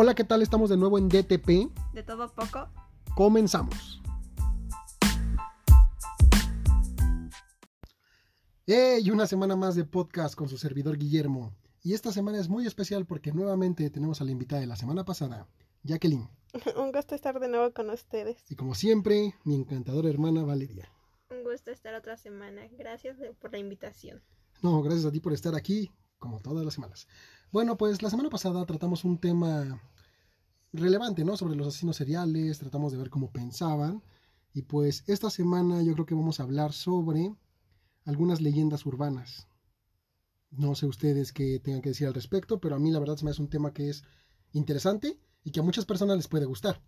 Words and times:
Hola, 0.00 0.14
¿qué 0.14 0.22
tal? 0.22 0.42
Estamos 0.42 0.70
de 0.70 0.76
nuevo 0.76 0.96
en 0.96 1.08
DTP. 1.08 1.74
De 1.92 2.04
todo 2.04 2.32
poco. 2.32 2.68
Comenzamos. 3.16 4.00
¡Hey! 8.64 9.10
Una 9.10 9.26
semana 9.26 9.56
más 9.56 9.74
de 9.74 9.82
podcast 9.82 10.36
con 10.36 10.48
su 10.48 10.56
servidor 10.56 10.98
Guillermo. 10.98 11.52
Y 11.82 11.94
esta 11.94 12.12
semana 12.12 12.38
es 12.38 12.48
muy 12.48 12.64
especial 12.64 13.06
porque 13.06 13.32
nuevamente 13.32 13.90
tenemos 13.90 14.20
a 14.20 14.24
la 14.24 14.30
invitada 14.30 14.60
de 14.60 14.68
la 14.68 14.76
semana 14.76 15.04
pasada, 15.04 15.48
Jacqueline. 15.82 16.30
Un 16.76 16.92
gusto 16.92 17.16
estar 17.16 17.40
de 17.40 17.48
nuevo 17.48 17.74
con 17.74 17.90
ustedes. 17.90 18.36
Y 18.48 18.54
como 18.54 18.76
siempre, 18.76 19.34
mi 19.42 19.56
encantadora 19.56 20.08
hermana 20.08 20.44
Valeria. 20.44 20.88
Un 21.28 21.42
gusto 21.42 21.72
estar 21.72 21.96
otra 21.96 22.16
semana. 22.16 22.68
Gracias 22.78 23.16
por 23.40 23.50
la 23.50 23.58
invitación. 23.58 24.22
No, 24.62 24.80
gracias 24.80 25.06
a 25.06 25.10
ti 25.10 25.18
por 25.18 25.32
estar 25.32 25.56
aquí, 25.56 25.90
como 26.18 26.40
todas 26.40 26.64
las 26.64 26.74
semanas. 26.74 27.06
Bueno, 27.50 27.76
pues 27.76 28.02
la 28.02 28.10
semana 28.10 28.30
pasada 28.30 28.64
tratamos 28.66 29.04
un 29.04 29.18
tema 29.18 29.80
relevante, 30.72 31.24
¿no? 31.24 31.36
Sobre 31.36 31.56
los 31.56 31.68
asesinos 31.68 31.96
seriales, 31.96 32.58
tratamos 32.58 32.92
de 32.92 32.98
ver 32.98 33.10
cómo 33.10 33.30
pensaban. 33.30 34.02
Y 34.52 34.62
pues 34.62 35.04
esta 35.06 35.30
semana 35.30 35.82
yo 35.82 35.92
creo 35.94 36.06
que 36.06 36.14
vamos 36.14 36.40
a 36.40 36.42
hablar 36.42 36.72
sobre 36.72 37.34
algunas 38.04 38.40
leyendas 38.40 38.86
urbanas. 38.86 39.46
No 40.50 40.74
sé 40.74 40.86
ustedes 40.86 41.32
qué 41.32 41.60
tengan 41.60 41.82
que 41.82 41.90
decir 41.90 42.06
al 42.06 42.14
respecto, 42.14 42.60
pero 42.60 42.74
a 42.74 42.78
mí 42.78 42.90
la 42.90 42.98
verdad 42.98 43.16
se 43.16 43.24
me 43.24 43.30
hace 43.30 43.42
un 43.42 43.50
tema 43.50 43.72
que 43.72 43.90
es 43.90 44.04
interesante 44.52 45.20
y 45.44 45.50
que 45.50 45.60
a 45.60 45.62
muchas 45.62 45.84
personas 45.84 46.16
les 46.16 46.28
puede 46.28 46.46
gustar. 46.46 46.82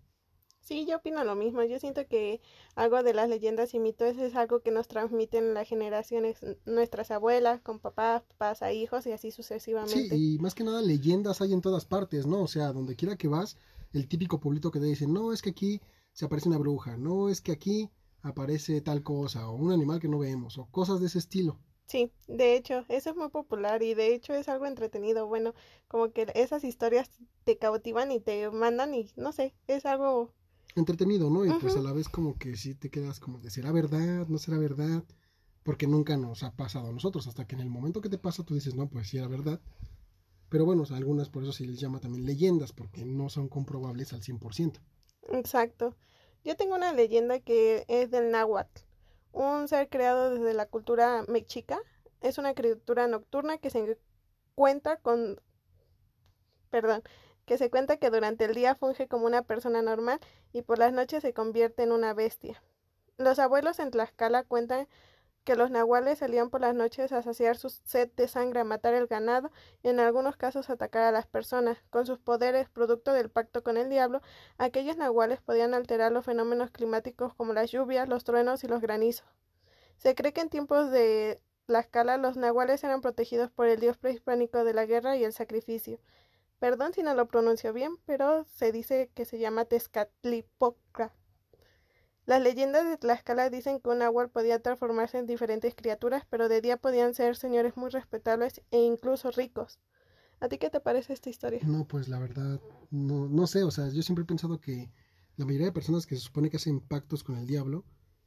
Sí, 0.61 0.87
yo 0.87 0.99
opino 0.99 1.25
lo 1.25 1.35
mismo. 1.35 1.63
Yo 1.65 1.79
siento 1.79 2.07
que 2.07 2.41
algo 2.75 3.03
de 3.03 3.15
las 3.15 3.29
leyendas 3.29 3.75
y 3.75 3.81
mitos 3.81 4.17
es 4.19 4.37
algo 4.37 4.61
que 4.61 4.71
nos 4.71 4.89
transmiten 4.89 5.55
las 5.55 5.69
generaciones, 5.69 6.39
nuestras 6.65 7.11
abuelas, 7.11 7.61
con 7.61 7.81
papás, 7.81 8.23
papás 8.23 8.63
a 8.63 8.73
hijos 8.73 9.07
y 9.07 9.13
así 9.13 9.31
sucesivamente. 9.31 10.15
Sí, 10.17 10.35
y 10.35 10.39
más 10.39 10.55
que 10.55 10.65
nada 10.65 10.83
leyendas 10.83 11.41
hay 11.41 11.53
en 11.53 11.61
todas 11.61 11.87
partes, 11.87 12.27
¿no? 12.27 12.43
O 12.43 12.49
sea, 12.49 12.73
donde 12.73 12.95
quiera 12.95 13.17
que 13.17 13.29
vas, 13.29 13.57
el 13.93 14.07
típico 14.07 14.39
pueblito 14.39 14.71
que 14.71 14.81
te 14.81 14.87
dicen, 14.87 15.13
no, 15.13 15.33
es 15.33 15.43
que 15.43 15.51
aquí 15.51 15.81
se 16.13 16.27
aparece 16.27 16.49
una 16.49 16.59
bruja, 16.59 16.97
no, 16.97 17.29
es 17.29 17.41
que 17.41 17.53
aquí 17.53 17.91
aparece 18.23 18.81
tal 18.81 19.03
cosa, 19.03 19.49
o 19.49 19.57
un 19.57 19.73
animal 19.73 19.99
que 19.99 20.09
no 20.09 20.19
vemos, 20.19 20.59
o 20.59 20.67
cosas 20.67 21.01
de 21.01 21.07
ese 21.07 21.19
estilo. 21.19 21.59
Sí, 21.87 22.13
de 22.29 22.55
hecho, 22.55 22.85
eso 22.89 23.11
es 23.11 23.17
muy 23.17 23.31
popular 23.31 23.83
y 23.83 23.95
de 23.95 24.15
hecho 24.15 24.33
es 24.33 24.49
algo 24.49 24.67
entretenido. 24.67 25.27
Bueno, 25.27 25.55
como 25.89 26.13
que 26.13 26.31
esas 26.37 26.63
historias 26.63 27.11
te 27.43 27.59
cautivan 27.59 28.13
y 28.13 28.21
te 28.21 28.49
mandan 28.51 28.95
y 28.95 29.11
no 29.17 29.33
sé, 29.33 29.57
es 29.67 29.85
algo 29.87 30.33
entretenido, 30.75 31.31
¿no? 31.31 31.45
Y 31.45 31.53
pues 31.61 31.77
a 31.77 31.81
la 31.81 31.93
vez 31.93 32.09
como 32.09 32.39
que 32.39 32.57
sí 32.57 32.75
te 32.75 32.91
quedas 32.91 33.21
como 33.21 33.39
de 33.39 33.51
será 33.51 33.73
verdad, 33.73 34.27
no 34.29 34.39
será 34.39 34.59
verdad, 34.59 35.05
porque 35.63 35.87
nunca 35.87 36.17
nos 36.17 36.43
ha 36.43 36.57
pasado 36.57 36.89
a 36.89 36.93
nosotros, 36.93 37.27
hasta 37.27 37.47
que 37.47 37.55
en 37.55 37.61
el 37.61 37.71
momento 37.71 38.01
que 38.01 38.09
te 38.09 38.19
pasa 38.19 38.45
tú 38.45 38.55
dices, 38.55 38.75
no, 38.75 38.89
pues 38.89 39.09
sí 39.09 39.19
era 39.19 39.29
verdad. 39.29 39.61
Pero 40.49 40.65
bueno, 40.65 40.85
algunas 40.91 41.29
por 41.29 41.43
eso 41.43 41.53
se 41.53 41.65
les 41.65 41.79
llama 41.79 42.01
también 42.01 42.27
leyendas, 42.27 42.73
porque 42.73 43.05
no 43.05 43.29
son 43.29 43.49
comprobables 43.49 44.13
al 44.13 44.23
100%. 44.23 44.81
Exacto. 45.33 45.97
Yo 46.45 46.57
tengo 46.57 46.75
una 46.75 46.93
leyenda 46.93 47.41
que 47.41 47.85
es 47.89 48.11
del 48.11 48.31
náhuatl 48.31 48.83
un 49.33 49.69
ser 49.69 49.89
creado 49.89 50.35
desde 50.35 50.55
la 50.55 50.67
cultura 50.67 51.25
mexica. 51.29 51.79
Es 52.21 52.39
una 52.39 52.55
criatura 52.55 53.07
nocturna 53.07 53.59
que 53.59 53.71
se 53.71 53.99
cuenta 54.55 54.97
con 54.97 55.41
perdón, 56.71 57.03
que 57.51 57.59
se 57.59 57.69
cuenta 57.69 57.97
que 57.97 58.11
durante 58.11 58.45
el 58.45 58.55
día 58.55 58.77
funge 58.77 59.09
como 59.09 59.27
una 59.27 59.43
persona 59.43 59.83
normal 59.83 60.21
y 60.53 60.63
por 60.63 60.79
las 60.79 60.93
noches 60.93 61.23
se 61.23 61.35
convierte 61.35 61.83
en 61.83 61.91
una 61.91 62.15
bestia. 62.15 62.63
Los 63.17 63.41
abuelos 63.41 63.81
en 63.81 63.91
Tlaxcala 63.91 64.45
cuentan 64.45 64.87
que 65.43 65.57
los 65.57 65.73
nahuales 65.73 66.21
salían 66.21 66.49
por 66.49 66.61
las 66.61 66.77
noches 66.77 67.11
a 67.11 67.23
saciar 67.23 67.57
su 67.57 67.69
sed 67.71 68.09
de 68.15 68.29
sangre, 68.29 68.61
a 68.61 68.65
matar 68.65 68.95
el 68.95 69.09
ganado 69.09 69.51
y 69.83 69.89
en 69.89 69.99
algunos 69.99 70.37
casos 70.37 70.71
atacar 70.71 71.03
a 71.03 71.11
las 71.11 71.27
personas. 71.27 71.79
Con 71.91 72.07
sus 72.07 72.21
poderes, 72.21 72.69
producto 72.69 73.13
del 73.13 73.31
pacto 73.31 73.65
con 73.65 73.77
el 73.77 73.91
diablo, 73.91 74.23
aquellos 74.57 74.97
nahuales 74.97 75.41
podían 75.41 75.75
alterar 75.75 76.13
los 76.13 76.25
fenómenos 76.25 76.71
climáticos 76.71 77.35
como 77.35 77.53
las 77.53 77.73
lluvias, 77.73 78.09
los 78.09 78.23
truenos 78.23 78.63
y 78.63 78.69
los 78.69 78.81
granizos. 78.81 79.27
Se 79.97 80.15
cree 80.15 80.33
que 80.33 80.43
en 80.43 80.51
tiempos 80.51 80.93
de 80.93 81.41
la 81.67 81.81
escala 81.81 82.17
los 82.17 82.37
nahuales 82.37 82.85
eran 82.85 83.01
protegidos 83.01 83.51
por 83.51 83.67
el 83.67 83.81
dios 83.81 83.97
prehispánico 83.97 84.63
de 84.63 84.73
la 84.73 84.87
guerra 84.87 85.17
y 85.17 85.25
el 85.25 85.33
sacrificio. 85.33 85.99
Perdón 86.61 86.93
si 86.93 87.03
no 87.03 87.15
lo 87.15 87.27
pronuncio 87.27 87.73
bien, 87.73 87.97
pero 88.05 88.45
se 88.45 88.71
dice 88.71 89.11
que 89.15 89.25
se 89.25 89.39
llama 89.39 89.65
Tezcatlipoca. 89.65 91.15
Las 92.27 92.43
leyendas 92.43 92.85
de 92.85 92.99
Tlaxcala 92.99 93.49
dicen 93.49 93.81
que 93.81 93.89
un 93.89 93.99
náhuatl 93.99 94.31
podía 94.31 94.61
transformarse 94.61 95.19
en 95.19 95.27
diferentes 95.27 95.75
criaturas, 95.75 96.27
pero 96.29 96.51
de 96.51 96.61
día 96.61 96.77
podían 96.77 97.15
ser 97.15 97.35
señores 97.35 97.79
muy 97.79 97.89
respetables 97.89 98.61
e 98.71 98.79
incluso 98.79 99.31
ricos. 99.31 99.81
¿A 100.39 100.49
ti 100.49 100.59
qué 100.59 100.69
te 100.69 100.81
parece 100.81 101.15
esta 101.15 101.31
historia? 101.31 101.61
No, 101.65 101.89
pues 101.89 102.09
la 102.09 102.19
verdad, 102.19 102.61
no, 102.91 103.27
no 103.27 103.47
sé, 103.47 103.63
o 103.63 103.71
sea, 103.71 103.89
yo 103.89 104.03
siempre 104.03 104.25
he 104.25 104.27
pensado 104.27 104.61
que 104.61 104.93
la 105.37 105.47
mayoría 105.47 105.67
de 105.69 105.73
personas 105.73 106.07
que 106.07 106.15
se 106.15 106.21
supone 106.21 106.51
que 106.51 106.59
hacen 106.59 106.81
pactos 106.81 107.25
con 107.25 107.37
el 107.37 107.47
diablo 107.47 107.87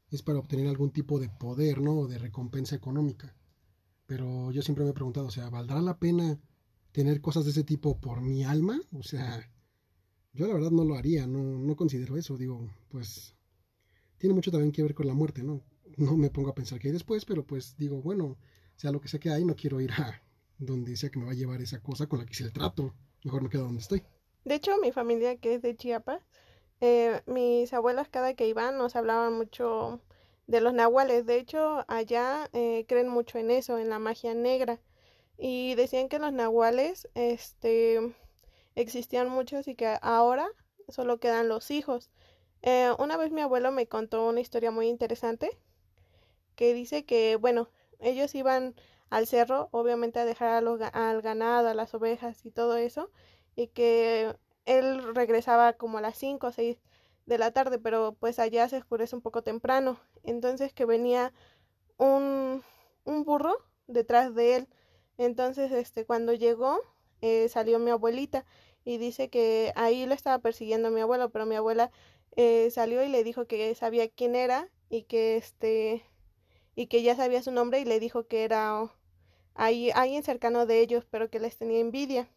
es 0.10 0.24
para 0.24 0.40
obtener 0.40 0.68
algún 0.68 0.92
tipo 0.92 1.20
de 1.20 1.30
poder, 1.30 1.82
¿no? 1.82 2.00
O 2.00 2.08
de 2.08 2.18
recompensa 2.18 2.76
económica. 2.76 3.36
Pero 4.08 4.52
yo 4.52 4.64
siempre 4.64 4.86
me 4.86 4.90
he 4.90 4.96
preguntado, 4.96 5.28
o 5.28 5.32
sea, 5.32 5.50
¿valdrá 5.50 5.82
la 5.82 6.00
pena 6.00 6.40
tener 6.94 7.20
cosas 7.20 7.44
de 7.44 7.52
ese 7.52 7.66
tipo 7.66 8.00
por 8.00 8.22
mi 8.22 8.46
alma? 8.46 8.80
O 8.94 9.04
sea, 9.04 9.52
yo 10.31 10.48
la 10.48 10.54
verdad 10.54 10.72
no 10.72 10.86
lo 10.86 10.96
haría, 10.96 11.28
no, 11.28 11.42
no 11.42 11.76
considero 11.76 12.16
eso, 12.16 12.38
digo, 12.38 12.70
pues 12.90 13.36
tiene 14.18 14.34
mucho 14.34 14.52
también 14.52 14.72
que 14.72 14.84
ver 14.84 14.94
con 14.94 15.08
la 15.08 15.14
muerte, 15.14 15.44
¿no? 15.44 15.62
No 15.98 16.16
me 16.16 16.30
pongo 16.30 16.50
a 16.50 16.56
pensar 16.56 16.80
que 16.80 16.88
hay 16.88 16.94
después, 16.94 17.26
pero 17.26 17.46
pues 17.46 17.76
digo, 17.78 18.02
bueno, 18.02 18.38
sea 18.78 18.92
lo 18.92 19.02
que 19.02 19.09
sea 19.09 19.20
que 19.20 19.30
hay, 19.30 19.44
no 19.44 19.56
quiero 19.56 19.81
ir 19.81 19.92
a 19.92 20.24
donde 20.58 20.96
sea 20.96 21.09
que 21.09 21.20
me 21.20 21.26
va 21.26 21.31
a 21.31 21.36
llevar 21.36 21.62
esa 21.62 21.81
cosa 21.81 22.08
con 22.08 22.20
la 22.20 22.26
que 22.26 22.31
hice 22.31 22.46
el 22.46 22.54
trato. 22.54 22.94
Mejor 23.24 23.44
me 23.44 23.50
quedo 23.50 23.64
donde 23.66 23.81
estoy. 23.81 24.04
De 24.46 24.56
hecho, 24.56 24.78
mi 24.81 24.92
familia 24.92 25.38
que 25.38 25.56
es 25.56 25.62
de 25.62 25.75
Chiapas, 25.75 26.22
eh, 26.81 27.22
mis 27.25 27.74
abuelas 27.74 28.10
cada 28.10 28.34
que 28.34 28.48
iban 28.48 28.78
nos 28.78 28.96
hablaban 28.96 29.34
mucho 29.34 30.02
de 30.48 30.62
los 30.62 30.74
nahuales. 30.74 31.25
De 31.25 31.38
hecho, 31.38 31.86
allá 31.88 32.50
eh, 32.54 32.86
creen 32.88 33.08
mucho 33.08 33.38
en 33.38 33.52
eso, 33.52 33.78
en 33.78 33.90
la 33.90 34.00
magia 34.00 34.34
negra. 34.34 34.80
Y 35.46 35.76
decían 35.76 36.08
que 36.08 36.20
los 36.20 36.31
nahuales 36.31 37.09
este, 37.16 38.16
existían 38.76 39.28
muchos 39.28 39.68
y 39.68 39.76
que 39.76 39.98
ahora 40.02 40.48
solo 40.88 41.20
quedan 41.20 41.50
los 41.50 41.70
hijos. 41.70 42.09
Eh, 42.62 42.92
una 42.98 43.18
vez 43.18 43.30
mi 43.34 43.42
abuelo 43.42 43.74
me 43.74 43.86
contó 43.88 44.26
una 44.30 44.40
historia 44.40 44.72
muy 44.72 44.88
interesante 44.88 45.59
que 46.56 46.74
dice 46.74 47.06
que, 47.06 47.36
bueno, 47.36 47.70
ellos 48.00 48.34
iban 48.36 48.74
al 49.09 49.28
cerro, 49.28 49.68
obviamente 49.72 50.20
a 50.20 50.26
dejar 50.26 50.64
al 50.94 51.22
ganado, 51.22 51.68
a 51.68 51.74
las 51.74 51.94
ovejas 51.94 52.46
y 52.46 52.52
todo 52.52 52.78
eso, 52.78 53.12
y 53.56 53.68
que 53.68 54.34
él 54.66 55.14
regresaba 55.14 55.74
como 55.74 55.98
a 55.98 56.02
las 56.02 56.18
5 56.18 56.48
o 56.48 56.52
6 56.54 56.78
de 57.25 57.38
la 57.38 57.52
tarde, 57.52 57.80
pero 57.80 58.16
pues 58.20 58.40
allá 58.40 58.70
se 58.70 58.78
oscurece 58.78 59.14
un 59.16 59.22
poco 59.22 59.44
temprano. 59.44 60.00
Entonces 60.24 60.74
que 60.74 60.86
venía 60.86 61.34
un, 61.98 62.64
un 63.04 63.24
burro 63.25 63.58
detrás 63.88 64.34
de 64.36 64.56
él. 64.56 64.68
Entonces, 65.18 65.72
este, 65.72 66.06
cuando 66.06 66.34
llegó, 66.34 66.79
eh, 67.22 67.47
salió 67.50 67.79
mi 67.79 67.91
abuelita 67.91 68.46
y 68.85 68.97
dice 68.97 69.29
que 69.29 69.72
ahí 69.75 70.06
lo 70.06 70.13
estaba 70.13 70.40
persiguiendo 70.40 70.91
mi 70.91 71.01
abuelo, 71.01 71.29
pero 71.29 71.46
mi 71.46 71.56
abuela 71.56 71.91
eh, 72.35 72.69
salió 72.72 73.03
y 73.03 73.09
le 73.09 73.24
dijo 73.24 73.46
que 73.46 73.74
sabía 73.75 74.09
quién 74.09 74.35
era 74.35 74.69
y 74.90 75.03
que 75.03 75.38
este 75.38 76.03
y 76.75 76.88
que 76.88 77.03
ya 77.03 77.16
sabía 77.16 77.44
su 77.44 77.51
nombre 77.51 77.79
y 77.79 77.85
le 77.85 78.00
dijo 78.00 78.28
que 78.28 78.44
era 78.44 78.91
ahí, 79.56 79.91
alguien 79.91 80.24
cercano 80.24 80.66
de 80.66 80.79
ellos, 80.81 81.06
pero 81.09 81.30
que 81.30 81.40
les 81.40 81.57
tenía 81.57 81.80
envidia. 81.80 82.28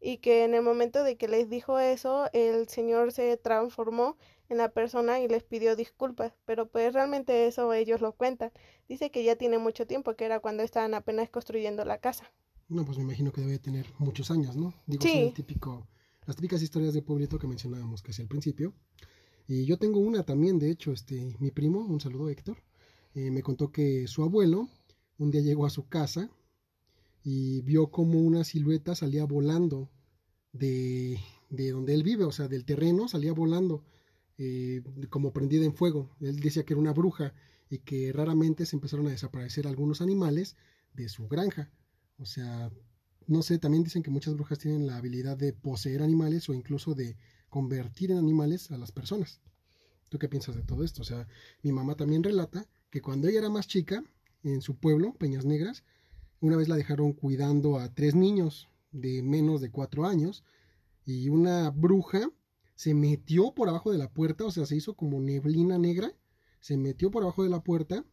Y 0.00 0.18
que 0.18 0.44
en 0.44 0.54
el 0.54 0.62
momento 0.62 1.02
de 1.02 1.16
que 1.16 1.28
les 1.28 1.48
dijo 1.50 1.78
eso, 1.78 2.28
el 2.32 2.68
señor 2.68 3.12
se 3.12 3.36
transformó 3.36 4.16
en 4.48 4.58
la 4.58 4.70
persona 4.70 5.20
y 5.20 5.28
les 5.28 5.42
pidió 5.42 5.76
disculpas, 5.76 6.32
pero 6.44 6.68
pues 6.68 6.92
realmente 6.92 7.46
eso 7.46 7.72
ellos 7.72 8.00
lo 8.00 8.12
cuentan. 8.12 8.52
Dice 8.88 9.10
que 9.10 9.24
ya 9.24 9.36
tiene 9.36 9.58
mucho 9.58 9.86
tiempo, 9.86 10.14
que 10.14 10.24
era 10.24 10.40
cuando 10.40 10.62
estaban 10.62 10.94
apenas 10.94 11.30
construyendo 11.30 11.84
la 11.84 11.98
casa. 11.98 12.32
No, 12.68 12.84
pues 12.84 12.98
me 12.98 13.04
imagino 13.04 13.32
que 13.32 13.40
debe 13.40 13.58
tener 13.58 13.86
muchos 13.98 14.30
años, 14.30 14.56
¿no? 14.56 14.74
Digo, 14.86 15.02
sí. 15.02 15.32
típico, 15.34 15.86
las 16.26 16.36
típicas 16.36 16.62
historias 16.62 16.94
de 16.94 17.02
pueblito 17.02 17.38
que 17.38 17.46
mencionábamos 17.46 18.02
casi 18.02 18.22
al 18.22 18.28
principio, 18.28 18.74
y 19.48 19.64
yo 19.64 19.78
tengo 19.78 20.00
una 20.00 20.24
también, 20.24 20.58
de 20.58 20.70
hecho, 20.70 20.92
este, 20.92 21.36
mi 21.38 21.50
primo, 21.50 21.80
un 21.80 22.00
saludo 22.00 22.28
Héctor, 22.28 22.56
eh, 23.14 23.30
me 23.30 23.42
contó 23.42 23.70
que 23.70 24.08
su 24.08 24.22
abuelo 24.22 24.68
un 25.18 25.30
día 25.30 25.40
llegó 25.40 25.64
a 25.66 25.70
su 25.70 25.88
casa 25.88 26.30
y 27.22 27.62
vio 27.62 27.90
como 27.90 28.20
una 28.20 28.44
silueta 28.44 28.94
salía 28.94 29.24
volando 29.24 29.88
de, 30.52 31.18
de 31.48 31.70
donde 31.70 31.94
él 31.94 32.02
vive, 32.02 32.24
o 32.24 32.32
sea, 32.32 32.48
del 32.48 32.64
terreno, 32.64 33.08
salía 33.08 33.32
volando 33.32 33.84
eh, 34.38 34.82
como 35.10 35.32
prendida 35.32 35.64
en 35.64 35.74
fuego. 35.74 36.14
Él 36.20 36.40
decía 36.40 36.64
que 36.64 36.74
era 36.74 36.80
una 36.80 36.92
bruja 36.92 37.34
y 37.68 37.78
que 37.78 38.12
raramente 38.12 38.66
se 38.66 38.76
empezaron 38.76 39.06
a 39.06 39.10
desaparecer 39.10 39.66
algunos 39.66 40.00
animales 40.00 40.56
de 40.94 41.08
su 41.08 41.28
granja. 41.28 41.70
O 42.18 42.24
sea, 42.24 42.70
no 43.26 43.42
sé, 43.42 43.58
también 43.58 43.84
dicen 43.84 44.02
que 44.02 44.10
muchas 44.10 44.34
brujas 44.34 44.58
tienen 44.58 44.86
la 44.86 44.96
habilidad 44.96 45.36
de 45.36 45.52
poseer 45.52 46.02
animales 46.02 46.48
o 46.48 46.54
incluso 46.54 46.94
de 46.94 47.16
convertir 47.48 48.10
en 48.10 48.18
animales 48.18 48.70
a 48.70 48.78
las 48.78 48.92
personas. 48.92 49.40
¿Tú 50.08 50.18
qué 50.18 50.28
piensas 50.28 50.54
de 50.54 50.62
todo 50.62 50.84
esto? 50.84 51.02
O 51.02 51.04
sea, 51.04 51.26
mi 51.62 51.72
mamá 51.72 51.96
también 51.96 52.22
relata 52.22 52.66
que 52.90 53.02
cuando 53.02 53.28
ella 53.28 53.40
era 53.40 53.50
más 53.50 53.66
chica, 53.66 54.04
en 54.44 54.60
su 54.60 54.76
pueblo, 54.76 55.14
Peñas 55.14 55.44
Negras, 55.44 55.82
una 56.40 56.56
vez 56.56 56.68
la 56.68 56.76
dejaron 56.76 57.12
cuidando 57.12 57.78
a 57.78 57.92
tres 57.92 58.14
niños 58.14 58.68
de 58.92 59.22
menos 59.22 59.60
de 59.60 59.70
cuatro 59.70 60.06
años 60.06 60.44
y 61.04 61.28
una 61.28 61.70
bruja 61.70 62.30
se 62.76 62.94
metió 62.94 63.54
por 63.54 63.68
abajo 63.68 63.90
de 63.90 63.98
la 63.98 64.12
puerta, 64.12 64.44
o 64.44 64.52
sea, 64.52 64.66
se 64.66 64.76
hizo 64.76 64.94
como 64.94 65.20
neblina 65.20 65.78
negra, 65.78 66.12
se 66.60 66.76
metió 66.76 67.10
por 67.10 67.22
abajo 67.22 67.42
de 67.42 67.48
la 67.48 67.64
puerta 67.64 68.04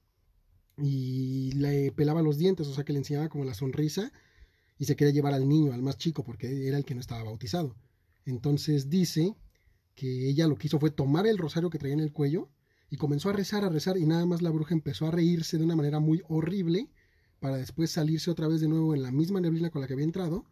y 0.78 1.52
le 1.52 1.92
pelaba 1.92 2.22
los 2.22 2.38
dientes, 2.38 2.68
o 2.68 2.74
sea, 2.74 2.86
que 2.86 2.94
le 2.94 3.00
enseñaba 3.00 3.30
como 3.30 3.44
la 3.44 3.54
sonrisa 3.54 4.12
y 4.80 4.86
se 4.86 4.96
quería 4.96 5.14
llevar 5.14 5.34
al 5.34 5.48
niño, 5.48 5.74
al 5.74 5.82
más 5.82 5.98
chico, 5.98 6.24
porque 6.24 6.68
era 6.68 6.78
el 6.78 6.86
que 6.86 6.96
no 6.96 7.02
estaba 7.02 7.24
bautizado. 7.24 7.76
Entonces 8.26 8.90
dice 8.90 9.36
que 9.96 10.30
ella 10.30 10.48
lo 10.48 10.56
que 10.56 10.68
hizo 10.68 10.80
fue 10.80 10.92
tomar 10.92 11.28
el 11.28 11.38
rosario 11.38 11.70
que 11.70 11.78
traía 11.78 11.94
en 11.94 12.00
el 12.00 12.14
cuello 12.14 12.50
y 12.90 12.96
comenzó 12.96 13.30
a 13.30 13.34
rezar, 13.34 13.66
a 13.66 13.70
rezar, 13.70 13.98
y 13.98 14.06
nada 14.06 14.26
más 14.26 14.42
la 14.42 14.50
bruja 14.50 14.74
empezó 14.74 15.08
a 15.08 15.12
reírse 15.12 15.58
de 15.58 15.66
una 15.66 15.76
manera 15.76 16.00
muy 16.00 16.22
horrible 16.30 16.90
para 17.40 17.58
después 17.58 17.92
salirse 17.92 18.32
otra 18.32 18.48
vez 18.48 18.62
de 18.62 18.70
nuevo 18.70 18.96
en 18.96 19.04
la 19.04 19.12
misma 19.12 19.42
neblina 19.42 19.70
con 19.70 19.82
la 19.82 19.88
que 19.88 19.94
había 19.94 20.06
entrado 20.06 20.46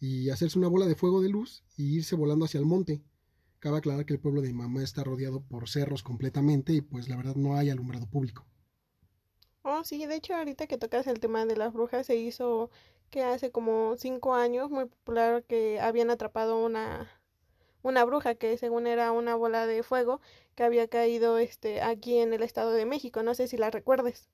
y 0.00 0.30
hacerse 0.30 0.58
una 0.58 0.68
bola 0.68 0.86
de 0.86 0.94
fuego 0.94 1.20
de 1.20 1.28
luz 1.28 1.62
y 1.76 1.96
irse 1.96 2.16
volando 2.16 2.46
hacia 2.46 2.58
el 2.58 2.64
monte. 2.64 3.02
Cabe 3.60 3.76
aclarar 3.78 4.06
que 4.06 4.14
el 4.14 4.20
pueblo 4.20 4.40
de 4.40 4.48
mi 4.48 4.54
mamá 4.54 4.82
está 4.82 5.04
rodeado 5.04 5.42
por 5.42 5.68
cerros 5.68 6.02
completamente 6.02 6.72
y 6.72 6.80
pues 6.80 7.08
la 7.08 7.16
verdad 7.16 7.36
no 7.36 7.56
hay 7.56 7.70
alumbrado 7.70 8.06
público. 8.06 8.46
Oh, 9.62 9.84
sí, 9.84 10.06
de 10.06 10.16
hecho 10.16 10.34
ahorita 10.34 10.66
que 10.66 10.78
tocas 10.78 11.06
el 11.06 11.20
tema 11.20 11.44
de 11.44 11.56
las 11.56 11.72
brujas 11.72 12.06
se 12.06 12.16
hizo 12.16 12.70
que 13.10 13.22
hace 13.22 13.50
como 13.50 13.96
cinco 13.98 14.34
años 14.34 14.70
muy 14.70 14.86
popular 14.86 15.44
que 15.44 15.78
habían 15.78 16.10
atrapado 16.10 16.64
una 16.64 17.10
una 17.82 18.04
bruja 18.04 18.34
que 18.34 18.56
según 18.56 18.86
era 18.86 19.12
una 19.12 19.34
bola 19.36 19.66
de 19.66 19.82
fuego 19.82 20.20
que 20.54 20.64
había 20.64 20.88
caído 20.88 21.38
este 21.38 21.82
aquí 21.82 22.18
en 22.18 22.32
el 22.32 22.42
estado 22.42 22.72
de 22.72 22.86
México, 22.86 23.22
no 23.22 23.34
sé 23.34 23.48
si 23.48 23.56
la 23.56 23.70
recuerdes, 23.70 24.28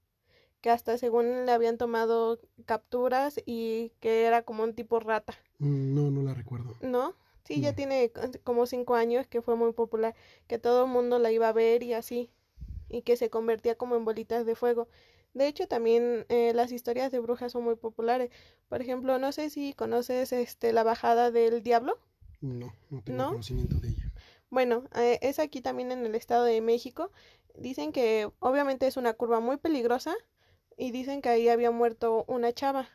que 0.61 0.71
hasta 0.71 0.99
según 0.99 1.47
le 1.47 1.53
habían 1.53 1.79
tomado 1.79 2.39
capturas 2.65 3.41
y 3.47 3.93
que 4.01 4.25
era 4.25 4.43
como 4.43 4.65
un 4.65 4.75
tipo 4.75 5.01
rata. 5.01 5.35
Mm, 5.59 5.95
no, 5.95 6.11
no 6.11 6.23
la 6.23 6.35
recuerdo. 6.35 6.75
¿No? 6.81 7.15
Sí, 7.47 7.61
ya 7.61 7.75
tiene 7.75 8.11
como 8.43 8.67
cinco 8.67 8.97
años 8.97 9.27
que 9.27 9.41
fue 9.41 9.55
muy 9.55 9.73
popular, 9.73 10.15
que 10.49 10.59
todo 10.59 10.85
el 10.85 10.91
mundo 10.91 11.19
la 11.19 11.31
iba 11.31 11.49
a 11.49 11.53
ver 11.53 11.83
y 11.83 11.93
así, 11.93 12.31
y 12.89 13.03
que 13.03 13.17
se 13.17 13.31
convertía 13.31 13.77
como 13.77 13.95
en 13.95 14.05
bolitas 14.05 14.45
de 14.45 14.57
fuego. 14.57 14.89
De 15.33 15.47
hecho, 15.47 15.69
también 15.69 16.25
eh, 16.29 16.53
las 16.55 16.73
historias 16.73 17.13
de 17.13 17.21
brujas 17.21 17.53
son 17.53 17.63
muy 17.63 17.77
populares. 17.77 18.31
Por 18.69 18.81
ejemplo, 18.81 19.19
no 19.19 19.33
sé 19.33 19.51
si 19.51 19.75
conoces 19.75 20.33
este 20.33 20.73
la 20.73 20.83
bajada 20.83 21.31
del 21.31 21.63
diablo. 21.63 21.99
No, 22.41 22.73
no 22.91 23.03
tengo 23.03 23.29
conocimiento 23.29 23.77
de 23.77 23.89
ella. 23.89 24.13
Bueno, 24.51 24.85
eh, 24.97 25.19
es 25.23 25.39
aquí 25.39 25.61
también 25.61 25.93
en 25.93 26.07
el 26.07 26.15
Estado 26.15 26.45
de 26.45 26.61
México. 26.61 27.11
Dicen 27.55 27.93
que 27.93 28.31
obviamente 28.39 28.87
es 28.87 28.97
una 28.97 29.13
curva 29.13 29.41
muy 29.41 29.57
peligrosa 29.57 30.15
y 30.77 30.91
dicen 30.91 31.21
que 31.21 31.29
ahí 31.29 31.49
había 31.49 31.71
muerto 31.71 32.25
una 32.29 32.53
chava 32.53 32.89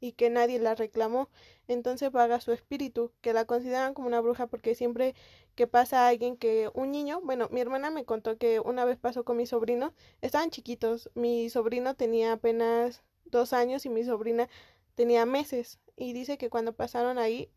y 0.00 0.12
que 0.12 0.30
nadie 0.30 0.58
la 0.58 0.74
reclamó. 0.74 1.28
Entonces 1.68 2.12
vaga 2.12 2.40
su 2.40 2.52
espíritu, 2.52 3.12
que 3.20 3.32
la 3.32 3.44
consideran 3.44 3.94
como 3.94 4.08
una 4.08 4.20
bruja 4.20 4.46
porque 4.46 4.74
siempre 4.74 5.14
que 5.54 5.66
pasa 5.66 6.06
alguien 6.08 6.36
que 6.36 6.70
un 6.74 6.92
niño, 6.92 7.20
bueno, 7.22 7.48
mi 7.50 7.60
hermana 7.60 7.90
me 7.90 8.04
contó 8.04 8.38
que 8.38 8.60
una 8.60 8.84
vez 8.84 8.98
pasó 8.98 9.24
con 9.24 9.36
mi 9.36 9.46
sobrino, 9.46 9.94
estaban 10.20 10.50
chiquitos, 10.50 11.10
mi 11.14 11.48
sobrino 11.50 11.94
tenía 11.94 12.32
apenas 12.32 13.02
dos 13.24 13.52
años 13.52 13.86
y 13.86 13.88
mi 13.88 14.04
sobrina 14.04 14.48
tenía 14.94 15.26
meses 15.26 15.78
y 15.96 16.12
dice 16.12 16.38
que 16.38 16.50
cuando 16.50 16.74
pasaron 16.74 17.18
ahí 17.18 17.50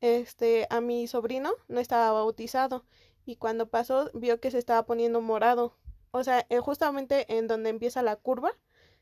este, 0.00 0.66
a 0.70 0.80
mi 0.80 1.06
sobrino 1.06 1.52
no 1.68 1.80
estaba 1.80 2.12
bautizado 2.12 2.84
y 3.24 3.36
cuando 3.36 3.68
pasó 3.68 4.10
vio 4.14 4.40
que 4.40 4.50
se 4.50 4.58
estaba 4.58 4.86
poniendo 4.86 5.20
morado. 5.20 5.76
O 6.10 6.24
sea, 6.24 6.46
eh, 6.48 6.58
justamente 6.58 7.36
en 7.36 7.46
donde 7.46 7.68
empieza 7.68 8.02
la 8.02 8.16
curva, 8.16 8.52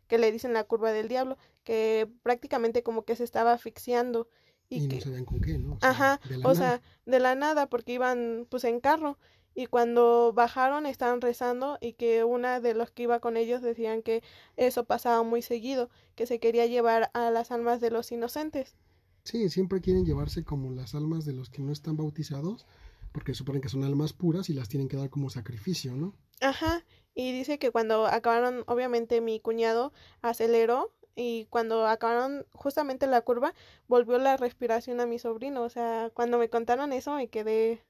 que 0.07 0.19
le 0.19 0.33
dicen 0.33 0.53
la 0.53 0.65
curva 0.65 0.93
del 0.93 1.09
diablo, 1.09 1.37
que 1.65 2.09
prácticamente 2.23 2.83
como 2.83 3.05
que 3.05 3.17
se 3.17 3.25
estaba 3.25 3.53
asfixiando. 3.53 4.29
Y, 4.69 4.81
no 4.89 5.01
sabían 5.01 5.25
con 5.25 5.41
qué, 5.41 5.59
¿no? 5.59 5.79
ajá, 5.81 6.21
o 6.43 6.55
sea, 6.55 6.81
de 7.05 7.21
la 7.21 7.35
nada, 7.35 7.69
porque 7.69 7.93
iban 7.93 8.47
pues 8.51 8.65
en 8.65 8.81
carro. 8.81 9.19
Y 9.55 9.67
cuando 9.67 10.35
bajaron 10.35 10.85
estaban 10.85 11.23
rezando 11.23 11.79
y 11.81 11.95
que 11.95 12.25
una 12.25 12.61
de 12.61 12.75
los 12.75 12.91
que 12.91 13.05
iba 13.05 13.21
con 13.21 13.39
ellos 13.39 13.63
decían 13.63 14.03
que 14.03 14.23
eso 14.57 14.85
pasaba 14.85 15.23
muy 15.23 15.41
seguido, 15.41 15.89
que 16.15 16.27
se 16.27 16.41
quería 16.41 16.67
llevar 16.67 17.11
a 17.15 17.31
las 17.31 17.51
almas 17.51 17.81
de 17.81 17.91
los 17.91 18.13
inocentes. 18.13 18.77
Sí, 19.25 19.49
siempre 19.49 19.81
quieren 19.81 20.05
llevarse 20.05 20.45
como 20.45 20.73
las 20.73 20.95
almas 20.95 21.25
de 21.25 21.33
los 21.33 21.49
que 21.49 21.63
no 21.63 21.73
están 21.73 21.97
bautizados, 21.97 22.67
porque 23.13 23.35
suponen 23.35 23.63
que 23.63 23.71
son 23.71 23.83
almas 23.83 24.13
puras 24.13 24.51
y 24.51 24.53
las 24.53 24.69
tienen 24.69 24.89
que 24.89 24.99
dar 24.99 25.09
como 25.09 25.31
sacrificio, 25.31 25.97
¿no? 25.97 26.15
Ajá, 26.43 26.85
y 27.17 27.33
dice 27.33 27.59
que 27.59 27.73
cuando 27.73 28.07
acabaron, 28.07 28.65
obviamente 28.69 29.21
mi 29.23 29.41
cuñado 29.41 29.93
aceleró 30.23 30.93
y 31.17 31.47
cuando 31.51 31.87
acabaron 31.89 32.47
justamente 32.53 33.07
la 33.09 33.23
curva, 33.23 33.55
volvió 33.89 34.19
la 34.19 34.37
respiración 34.37 35.01
a 35.01 35.07
mi 35.07 35.19
sobrino. 35.19 35.63
O 35.63 35.71
sea, 35.71 36.11
cuando 36.15 36.39
me 36.39 36.51
contaron 36.51 36.93
eso 36.93 37.15
me 37.15 37.29
quedé 37.29 37.83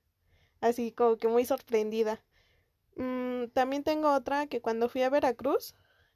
así 0.61 0.93
como 0.93 1.17
que 1.19 1.28
muy 1.28 1.44
sorprendida. 1.46 2.23
Mm, 2.96 3.46
también 3.55 3.84
tengo 3.84 4.12
otra 4.14 4.46
que 4.49 4.61
cuando 4.62 4.88
fui 4.88 5.02
a 5.02 5.11
Veracruz, 5.11 5.75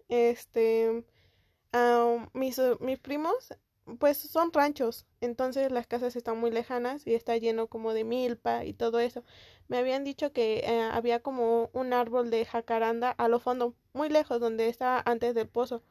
este, 0.08 1.04
mis, 2.34 2.60
mis 2.80 2.98
primos 2.98 3.54
pues 3.98 4.18
son 4.18 4.52
ranchos, 4.52 5.06
entonces 5.20 5.72
las 5.72 5.86
casas 5.86 6.16
están 6.16 6.38
muy 6.38 6.50
lejanas 6.50 7.06
y 7.06 7.14
está 7.14 7.36
lleno 7.36 7.66
como 7.68 7.92
de 7.92 8.04
milpa 8.04 8.64
y 8.64 8.72
todo 8.72 9.00
eso. 9.00 9.24
Me 9.68 9.78
habían 9.78 10.04
dicho 10.04 10.32
que 10.32 10.58
eh, 10.60 10.82
había 10.92 11.20
como 11.20 11.70
un 11.72 11.92
árbol 11.92 12.30
de 12.30 12.44
jacaranda 12.44 13.10
a 13.10 13.28
lo 13.28 13.40
fondo, 13.40 13.74
muy 13.92 14.08
lejos, 14.08 14.40
donde 14.40 14.68
estaba 14.68 15.02
antes 15.06 15.34
del 15.34 15.48
pozo. 15.48 15.82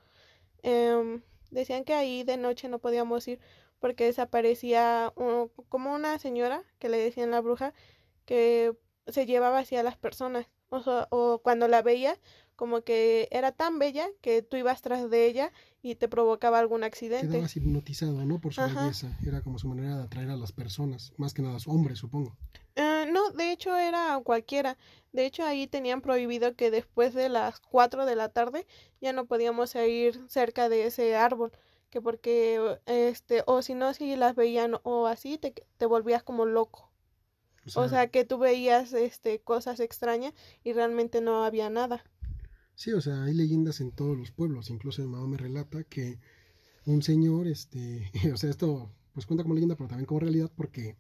Em, 0.64 1.22
decían 1.52 1.84
que 1.86 1.94
ahí 1.94 2.24
de 2.24 2.38
noche 2.38 2.70
no 2.70 2.80
podíamos 2.80 3.28
ir 3.28 3.40
porque 3.80 4.06
desaparecía 4.06 5.14
como 5.70 5.94
una 5.94 6.20
señora 6.20 6.64
que 6.80 6.90
le 6.90 6.98
decían 6.98 7.32
la 7.32 7.42
bruja 7.42 7.74
que 8.26 8.76
se 9.08 9.26
llevaba 9.26 9.60
hacia 9.60 9.84
las 9.84 9.98
personas. 9.98 10.48
O, 10.70 10.82
o 11.10 11.40
cuando 11.42 11.68
la 11.68 11.82
veía, 11.82 12.20
como 12.60 12.82
que 12.82 13.30
era 13.32 13.54
tan 13.54 13.80
bella 13.80 14.10
que 14.20 14.42
tú 14.42 14.58
ibas 14.58 14.82
tras 14.82 15.10
de 15.10 15.28
ella 15.28 15.54
y 15.82 15.96
te 15.96 16.10
provocaba 16.10 16.60
algún 16.60 16.84
accidente. 16.84 17.30
Quedabas 17.30 17.56
hipnotizado, 17.56 18.26
¿no? 18.26 18.42
Por 18.42 18.54
su 18.54 18.60
belleza. 18.60 19.18
Era 19.26 19.40
como 19.40 19.60
su 19.60 19.70
manera 19.70 19.96
de 19.96 20.04
atraer 20.04 20.30
a 20.30 20.36
las 20.36 20.52
personas, 20.52 21.14
más 21.16 21.34
que 21.34 21.42
nada 21.42 21.56
a 21.56 21.60
su 21.62 21.72
hombre, 21.72 21.96
supongo. 21.96 22.36
Eh, 22.76 23.06
no, 23.14 23.30
de 23.32 23.54
hecho 23.54 23.78
era 23.78 24.20
cualquiera. 24.26 24.78
De 25.14 25.26
hecho 25.26 25.46
ahí 25.46 25.68
tenían 25.68 26.02
prohibido 26.02 26.54
que 26.58 26.70
después 26.70 27.14
de 27.14 27.30
las 27.30 27.62
4 27.62 28.06
de 28.06 28.18
la 28.18 28.28
tarde 28.28 28.68
ya 29.00 29.14
no 29.14 29.26
podíamos 29.26 29.74
ir 29.76 30.20
cerca 30.28 30.68
de 30.68 30.86
ese 30.86 31.16
árbol, 31.16 31.54
que 31.90 32.02
porque 32.02 32.78
este 32.88 33.42
o 33.46 33.62
si 33.62 33.74
no 33.74 33.94
si 33.94 34.18
las 34.18 34.36
veían 34.36 34.76
o 34.84 35.08
así 35.08 35.38
te, 35.38 35.54
te 35.78 35.86
volvías 35.86 36.24
como 36.24 36.46
loco. 36.46 36.92
O 37.76 37.88
sea, 37.88 38.08
que 38.08 38.26
tú 38.26 38.38
veías 38.38 38.92
este 38.92 39.40
cosas 39.40 39.80
extrañas 39.80 40.34
y 40.62 40.74
realmente 40.74 41.22
no 41.22 41.46
había 41.46 41.70
nada. 41.70 42.04
Sí, 42.80 42.94
o 42.94 43.02
sea, 43.02 43.26
hay 43.26 43.34
leyendas 43.34 43.82
en 43.82 43.92
todos 43.92 44.18
los 44.18 44.32
pueblos, 44.32 44.70
incluso 44.70 45.02
mi 45.02 45.10
mamá 45.10 45.28
me 45.28 45.36
relata 45.36 45.84
que 45.84 46.18
un 46.86 47.02
señor, 47.02 47.46
este, 47.50 48.10
o 48.34 48.38
sea, 48.38 48.50
esto 48.50 48.90
pues 49.12 49.26
cuenta 49.26 49.44
como 49.44 49.54
leyenda, 49.54 49.76
pero 49.76 49.90
también 49.90 50.06
como 50.06 50.22
realidad, 50.22 50.50
porque 50.56 50.96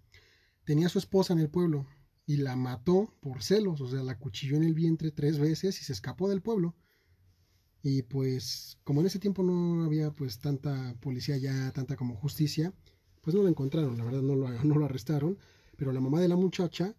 tenía 0.65 0.87
a 0.87 0.89
su 0.89 0.99
esposa 0.99 1.31
en 1.31 1.39
el 1.39 1.49
pueblo 1.49 1.87
y 2.25 2.35
la 2.35 2.57
mató 2.57 3.15
por 3.21 3.43
celos, 3.43 3.79
o 3.79 3.87
sea, 3.87 4.03
la 4.03 4.19
cuchilló 4.19 4.57
en 4.57 4.63
el 4.63 4.73
vientre 4.73 5.11
tres 5.11 5.39
veces 5.39 5.79
y 5.79 5.85
se 5.85 5.93
escapó 5.93 6.27
del 6.27 6.41
pueblo. 6.41 6.75
Y 7.81 8.01
pues, 8.01 8.77
como 8.83 8.99
en 8.99 9.07
ese 9.07 9.19
tiempo 9.19 9.41
no 9.41 9.85
había 9.85 10.11
pues 10.11 10.39
tanta 10.39 10.97
policía 10.99 11.37
ya, 11.37 11.71
tanta 11.71 11.95
como 11.95 12.15
justicia, 12.15 12.73
pues 13.21 13.37
no 13.37 13.41
lo 13.41 13.47
encontraron, 13.47 13.97
la 13.97 14.03
verdad 14.03 14.21
no 14.21 14.35
lo, 14.35 14.49
no 14.65 14.75
lo 14.75 14.83
arrestaron, 14.83 15.37
pero 15.77 15.93
la 15.93 16.01
mamá 16.01 16.19
de 16.19 16.27
la 16.27 16.35
muchacha, 16.35 16.93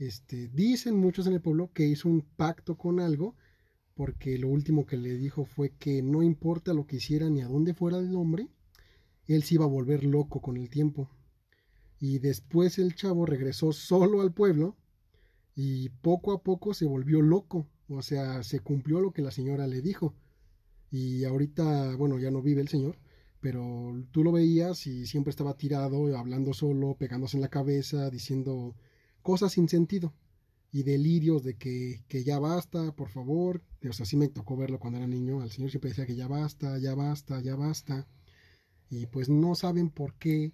este, 0.00 0.48
dicen 0.48 0.96
muchos 0.96 1.28
en 1.28 1.34
el 1.34 1.40
pueblo 1.40 1.70
que 1.72 1.86
hizo 1.86 2.08
un 2.08 2.22
pacto 2.22 2.76
con 2.76 2.98
algo 2.98 3.36
porque 3.94 4.38
lo 4.38 4.48
último 4.48 4.86
que 4.86 4.96
le 4.96 5.16
dijo 5.16 5.44
fue 5.44 5.70
que 5.70 6.02
no 6.02 6.22
importa 6.22 6.74
lo 6.74 6.86
que 6.86 6.96
hiciera 6.96 7.30
ni 7.30 7.42
a 7.42 7.48
dónde 7.48 7.74
fuera 7.74 7.98
el 7.98 8.14
hombre, 8.16 8.48
él 9.26 9.42
se 9.44 9.54
iba 9.54 9.64
a 9.64 9.68
volver 9.68 10.04
loco 10.04 10.40
con 10.40 10.56
el 10.56 10.68
tiempo. 10.68 11.08
Y 12.00 12.18
después 12.18 12.78
el 12.78 12.94
chavo 12.94 13.24
regresó 13.24 13.72
solo 13.72 14.20
al 14.20 14.32
pueblo 14.32 14.76
y 15.54 15.88
poco 15.88 16.32
a 16.32 16.42
poco 16.42 16.74
se 16.74 16.84
volvió 16.86 17.22
loco, 17.22 17.68
o 17.88 18.02
sea, 18.02 18.42
se 18.42 18.60
cumplió 18.60 19.00
lo 19.00 19.12
que 19.12 19.22
la 19.22 19.30
señora 19.30 19.66
le 19.66 19.80
dijo. 19.80 20.14
Y 20.90 21.24
ahorita, 21.24 21.96
bueno, 21.96 22.18
ya 22.18 22.30
no 22.30 22.42
vive 22.42 22.60
el 22.60 22.68
señor, 22.68 22.98
pero 23.40 23.94
tú 24.10 24.24
lo 24.24 24.32
veías 24.32 24.86
y 24.86 25.06
siempre 25.06 25.30
estaba 25.30 25.56
tirado, 25.56 26.16
hablando 26.16 26.52
solo, 26.52 26.96
pegándose 26.98 27.36
en 27.36 27.42
la 27.42 27.48
cabeza, 27.48 28.10
diciendo 28.10 28.74
cosas 29.22 29.52
sin 29.52 29.68
sentido 29.68 30.12
y 30.74 30.82
delirios 30.82 31.44
de 31.44 31.54
que, 31.54 32.02
que, 32.08 32.24
ya 32.24 32.40
basta, 32.40 32.90
por 32.96 33.08
favor. 33.08 33.62
O 33.88 33.92
sea, 33.92 34.04
sí 34.04 34.16
me 34.16 34.26
tocó 34.26 34.56
verlo 34.56 34.80
cuando 34.80 34.98
era 34.98 35.06
niño. 35.06 35.40
Al 35.40 35.52
Señor 35.52 35.70
siempre 35.70 35.90
decía 35.90 36.04
que 36.04 36.16
ya 36.16 36.26
basta, 36.26 36.78
ya 36.78 36.96
basta, 36.96 37.40
ya 37.40 37.54
basta. 37.54 38.08
Y 38.90 39.06
pues 39.06 39.28
no 39.28 39.54
saben 39.54 39.88
por 39.88 40.14
qué 40.14 40.52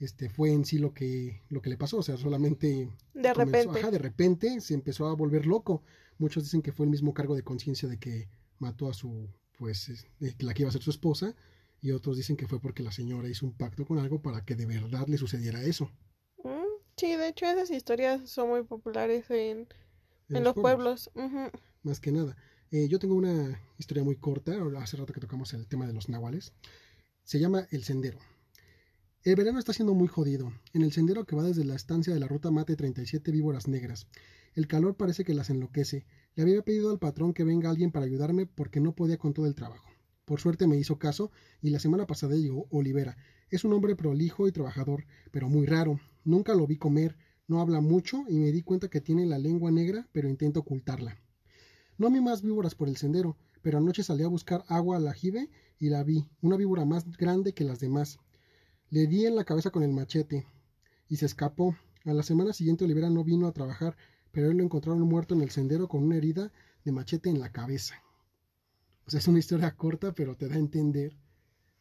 este 0.00 0.30
fue 0.30 0.54
en 0.54 0.64
sí 0.64 0.78
lo 0.78 0.94
que, 0.94 1.42
lo 1.50 1.60
que 1.60 1.68
le 1.68 1.76
pasó. 1.76 1.98
O 1.98 2.02
sea, 2.02 2.16
solamente 2.16 2.88
de 3.12 3.34
repente. 3.34 3.78
Ajá, 3.78 3.90
de 3.90 3.98
repente 3.98 4.58
se 4.62 4.72
empezó 4.72 5.06
a 5.06 5.14
volver 5.14 5.44
loco. 5.44 5.82
Muchos 6.16 6.44
dicen 6.44 6.62
que 6.62 6.72
fue 6.72 6.86
el 6.86 6.90
mismo 6.90 7.12
cargo 7.12 7.36
de 7.36 7.42
conciencia 7.42 7.90
de 7.90 7.98
que 7.98 8.30
mató 8.58 8.88
a 8.88 8.94
su, 8.94 9.28
pues, 9.58 10.06
la 10.38 10.54
que 10.54 10.62
iba 10.62 10.70
a 10.70 10.72
ser 10.72 10.82
su 10.82 10.88
esposa. 10.88 11.36
Y 11.82 11.90
otros 11.90 12.16
dicen 12.16 12.38
que 12.38 12.48
fue 12.48 12.58
porque 12.58 12.82
la 12.82 12.90
señora 12.90 13.28
hizo 13.28 13.44
un 13.44 13.52
pacto 13.52 13.84
con 13.84 13.98
algo 13.98 14.22
para 14.22 14.46
que 14.46 14.56
de 14.56 14.64
verdad 14.64 15.06
le 15.08 15.18
sucediera 15.18 15.62
eso. 15.62 15.92
Sí, 16.98 17.14
de 17.14 17.28
hecho 17.28 17.46
esas 17.46 17.70
historias 17.70 18.28
son 18.28 18.48
muy 18.48 18.64
populares 18.64 19.30
en, 19.30 19.68
en, 20.28 20.44
los, 20.44 20.54
pueblos. 20.54 21.10
Más 21.82 22.00
que 22.00 22.12
nada. 22.12 22.36
Eh, 22.70 22.88
yo 22.88 22.98
tengo 22.98 23.14
una 23.14 23.60
historia 23.78 24.04
muy 24.04 24.16
corta, 24.16 24.52
hace 24.78 24.96
rato 24.96 25.12
que 25.12 25.20
tocamos 25.20 25.54
el 25.54 25.66
tema 25.68 25.86
de 25.86 25.92
los 25.92 26.08
nahuales. 26.08 26.52
Se 27.22 27.38
llama 27.38 27.66
El 27.70 27.84
Sendero. 27.84 28.18
El 29.22 29.36
verano 29.36 29.58
está 29.58 29.72
siendo 29.72 29.94
muy 29.94 30.08
jodido. 30.08 30.52
En 30.72 30.82
el 30.82 30.92
sendero 30.92 31.24
que 31.24 31.36
va 31.36 31.42
desde 31.42 31.64
la 31.64 31.74
estancia 31.74 32.14
de 32.14 32.20
la 32.20 32.28
ruta 32.28 32.50
mate 32.50 32.76
37 32.76 33.30
víboras 33.30 33.68
negras. 33.68 34.06
El 34.54 34.66
calor 34.66 34.96
parece 34.96 35.24
que 35.24 35.34
las 35.34 35.50
enloquece. 35.50 36.06
Le 36.34 36.42
había 36.42 36.62
pedido 36.62 36.90
al 36.90 36.98
patrón 36.98 37.34
que 37.34 37.44
venga 37.44 37.68
alguien 37.68 37.92
para 37.92 38.06
ayudarme 38.06 38.46
porque 38.46 38.80
no 38.80 38.94
podía 38.94 39.18
con 39.18 39.34
todo 39.34 39.46
el 39.46 39.54
trabajo. 39.54 39.88
Por 40.24 40.40
suerte 40.40 40.66
me 40.66 40.76
hizo 40.76 40.98
caso 40.98 41.30
y 41.60 41.70
la 41.70 41.78
semana 41.78 42.06
pasada 42.06 42.36
llegó 42.36 42.66
Olivera. 42.70 43.16
Es 43.50 43.64
un 43.64 43.72
hombre 43.72 43.96
prolijo 43.96 44.46
y 44.46 44.52
trabajador, 44.52 45.04
pero 45.30 45.48
muy 45.48 45.66
raro. 45.66 46.00
Nunca 46.28 46.54
lo 46.54 46.66
vi 46.66 46.76
comer, 46.76 47.16
no 47.46 47.58
habla 47.58 47.80
mucho 47.80 48.26
y 48.28 48.38
me 48.38 48.52
di 48.52 48.60
cuenta 48.60 48.88
que 48.88 49.00
tiene 49.00 49.24
la 49.24 49.38
lengua 49.38 49.70
negra, 49.70 50.06
pero 50.12 50.28
intenta 50.28 50.60
ocultarla. 50.60 51.16
No 51.96 52.10
vi 52.10 52.20
más 52.20 52.42
víboras 52.42 52.74
por 52.74 52.86
el 52.90 52.98
sendero, 52.98 53.38
pero 53.62 53.78
anoche 53.78 54.02
salí 54.02 54.24
a 54.24 54.28
buscar 54.28 54.62
agua 54.68 54.98
al 54.98 55.08
ajibe 55.08 55.48
y 55.78 55.88
la 55.88 56.04
vi, 56.04 56.28
una 56.42 56.58
víbora 56.58 56.84
más 56.84 57.10
grande 57.16 57.54
que 57.54 57.64
las 57.64 57.80
demás. 57.80 58.18
Le 58.90 59.06
di 59.06 59.24
en 59.24 59.36
la 59.36 59.44
cabeza 59.44 59.70
con 59.70 59.82
el 59.82 59.94
machete 59.94 60.46
y 61.08 61.16
se 61.16 61.24
escapó. 61.24 61.74
A 62.04 62.12
la 62.12 62.22
semana 62.22 62.52
siguiente 62.52 62.84
Olivera 62.84 63.08
no 63.08 63.24
vino 63.24 63.46
a 63.46 63.52
trabajar, 63.52 63.96
pero 64.30 64.50
él 64.50 64.58
lo 64.58 64.64
encontraron 64.64 65.00
muerto 65.00 65.34
en 65.34 65.40
el 65.40 65.48
sendero 65.48 65.88
con 65.88 66.02
una 66.02 66.16
herida 66.16 66.52
de 66.84 66.92
machete 66.92 67.30
en 67.30 67.40
la 67.40 67.52
cabeza. 67.52 68.02
O 69.06 69.10
sea, 69.10 69.20
es 69.20 69.28
una 69.28 69.38
historia 69.38 69.74
corta, 69.74 70.12
pero 70.12 70.36
te 70.36 70.46
da 70.46 70.56
a 70.56 70.58
entender 70.58 71.16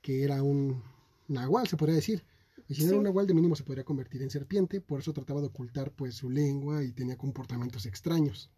que 0.01 0.23
era 0.23 0.41
un 0.41 0.83
nahual, 1.27 1.67
se 1.67 1.75
podría 1.75 1.97
decir. 1.97 2.23
Y 2.67 2.75
si 2.75 2.83
no 2.83 2.89
era 2.89 2.97
un 2.97 3.03
nahual, 3.03 3.27
de 3.27 3.33
mínimo 3.33 3.55
se 3.55 3.63
podría 3.63 3.85
convertir 3.85 4.21
en 4.21 4.29
serpiente, 4.29 4.81
por 4.81 4.99
eso 4.99 5.13
trataba 5.13 5.41
de 5.41 5.47
ocultar 5.47 5.91
pues 5.91 6.15
su 6.15 6.29
lengua 6.29 6.83
y 6.83 6.91
tenía 6.91 7.17
comportamientos 7.17 7.85
extraños. 7.85 8.51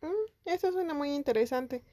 Mm, 0.00 0.48
eso 0.48 0.72
suena 0.72 0.94
muy 0.94 1.14
interesante. 1.14 1.84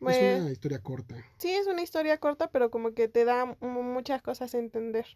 Es 0.00 0.40
una 0.40 0.50
historia 0.50 0.80
corta. 0.80 1.16
Sí, 1.38 1.50
es 1.50 1.66
una 1.66 1.82
historia 1.82 2.18
corta, 2.18 2.50
pero 2.50 2.70
como 2.70 2.92
que 2.92 3.08
te 3.08 3.24
da 3.24 3.56
muchas 3.60 4.22
cosas 4.22 4.54
a 4.54 4.58
entender. 4.58 5.06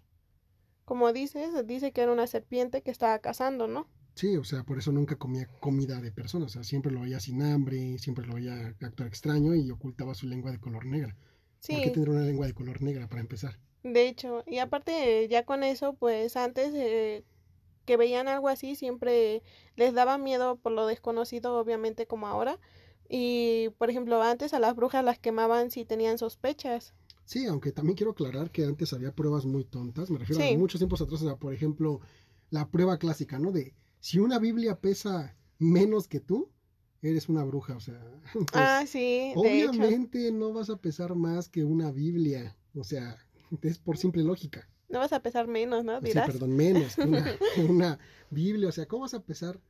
Como 0.85 1.13
dices, 1.13 1.67
dice 1.67 1.93
que 1.93 2.01
era 2.01 2.13
una 2.13 2.27
serpiente 2.27 2.83
que 2.83 2.91
estaba 2.91 3.19
cazando, 3.19 3.69
¿no? 3.69 3.89
Sí, 4.15 4.37
o 4.37 4.45
sea, 4.45 4.65
por 4.65 4.79
eso 4.79 4.91
nunca 4.91 5.17
comía 5.17 5.47
comida 5.61 6.01
de 6.01 6.11
personas, 6.11 6.51
o 6.51 6.53
sea, 6.55 6.65
siempre 6.65 6.91
lo 6.91 7.03
veía 7.03 7.21
sin 7.21 7.43
hambre, 7.43 7.99
siempre 7.99 8.27
lo 8.27 8.35
veía 8.35 8.75
actuar 8.81 9.09
extraño 9.09 9.55
y 9.55 9.71
ocultaba 9.71 10.15
su 10.15 10.27
lengua 10.27 10.51
de 10.51 10.59
color 10.59 10.87
negra. 10.87 11.15
Sí. 11.61 11.75
¿Por 11.75 11.83
qué 11.83 11.91
tendría 11.91 12.17
una 12.17 12.25
lengua 12.25 12.47
de 12.47 12.55
color 12.55 12.83
negra 12.83 13.09
para 13.09 13.21
empezar? 13.21 13.61
De 13.83 14.09
hecho, 14.09 14.43
y 14.47 14.59
aparte 14.59 15.29
ya 15.29 15.45
con 15.45 15.63
eso, 15.63 15.95
pues 15.95 16.37
antes 16.37 16.73
eh, 16.75 17.25
que 17.85 17.97
veían 17.97 18.29
algo 18.29 18.49
así, 18.49 18.75
siempre 18.75 19.43
les 19.77 19.95
daba 19.95 20.19
miedo 20.19 20.57
por 20.57 20.73
lo 20.73 20.87
desconocido, 20.87 21.59
obviamente 21.59 22.07
como 22.07 22.27
ahora. 22.27 22.59
Y, 23.09 23.71
por 23.79 23.89
ejemplo, 23.89 24.23
antes 24.23 24.53
a 24.53 24.59
las 24.59 24.75
brujas 24.75 25.05
las 25.05 25.19
quemaban 25.19 25.71
si 25.71 25.85
tenían 25.85 26.19
sospechas. 26.19 26.93
Sí, 27.25 27.47
aunque 27.47 27.73
también 27.73 27.97
quiero 27.97 28.13
aclarar 28.13 28.51
que 28.51 28.65
antes 28.65 28.93
había 28.93 29.15
pruebas 29.15 29.47
muy 29.47 29.65
tontas, 29.65 30.11
me 30.11 30.19
refiero 30.19 30.43
a 30.43 30.59
muchos 30.59 30.79
tiempos 30.79 31.01
atrás, 31.01 31.23
o 31.23 31.27
sea, 31.27 31.37
por 31.37 31.55
ejemplo, 31.55 32.01
la 32.51 32.71
prueba 32.71 32.99
clásica, 32.99 33.39
¿no? 33.39 33.53
De 33.53 33.75
si 34.01 34.19
una 34.19 34.39
Biblia 34.39 34.81
pesa 34.81 35.37
menos 35.59 36.09
que 36.09 36.21
tú, 36.21 36.51
eres 37.03 37.29
una 37.29 37.45
bruja, 37.45 37.77
o 37.77 37.81
sea. 37.81 38.01
Pues, 38.33 38.47
ah, 38.55 38.85
sí. 38.87 39.33
Obviamente 39.37 40.31
no 40.33 40.53
vas 40.53 40.71
a 40.71 40.77
pesar 40.77 41.15
más 41.15 41.49
que 41.49 41.65
una 41.65 41.91
Biblia, 41.91 42.57
o 42.75 42.85
sea, 42.85 43.17
es 43.63 43.79
por 43.79 43.97
simple 43.97 44.23
lógica. 44.23 44.69
No 44.89 45.01
vas 45.01 45.13
a 45.13 45.21
pesar 45.21 45.47
menos, 45.47 45.85
¿no? 45.85 46.01
Sí, 46.01 46.13
perdón, 46.15 46.57
menos 46.57 46.97
una, 46.99 47.25
una 47.69 47.99
Biblia, 48.31 48.69
o 48.69 48.73
sea, 48.73 48.87
¿cómo 48.87 49.03
vas 49.03 49.15
a 49.15 49.23
pesar 49.23 49.61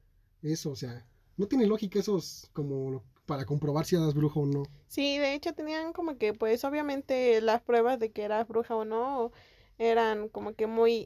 eso? 0.42 0.70
O 0.70 0.76
sea, 0.76 1.04
no 1.37 1.47
tiene 1.47 1.66
lógica 1.66 1.99
esos 1.99 2.49
como 2.52 3.02
para 3.26 3.44
comprobar 3.44 3.85
si 3.85 3.97
eras 3.97 4.14
bruja 4.14 4.40
o 4.40 4.47
no. 4.47 4.62
Sí, 4.87 5.18
de 5.18 5.35
hecho 5.35 5.52
tenían 5.52 5.92
como 5.92 6.16
que, 6.16 6.35
pues 6.35 6.64
obviamente 6.64 7.40
las 7.40 7.61
pruebas 7.62 7.99
de 7.99 8.11
que 8.11 8.23
eras 8.23 8.47
bruja 8.49 8.75
o 8.75 8.85
no 8.85 9.32
eran 9.78 10.28
como 10.28 10.54
que 10.54 10.66
muy 10.66 11.04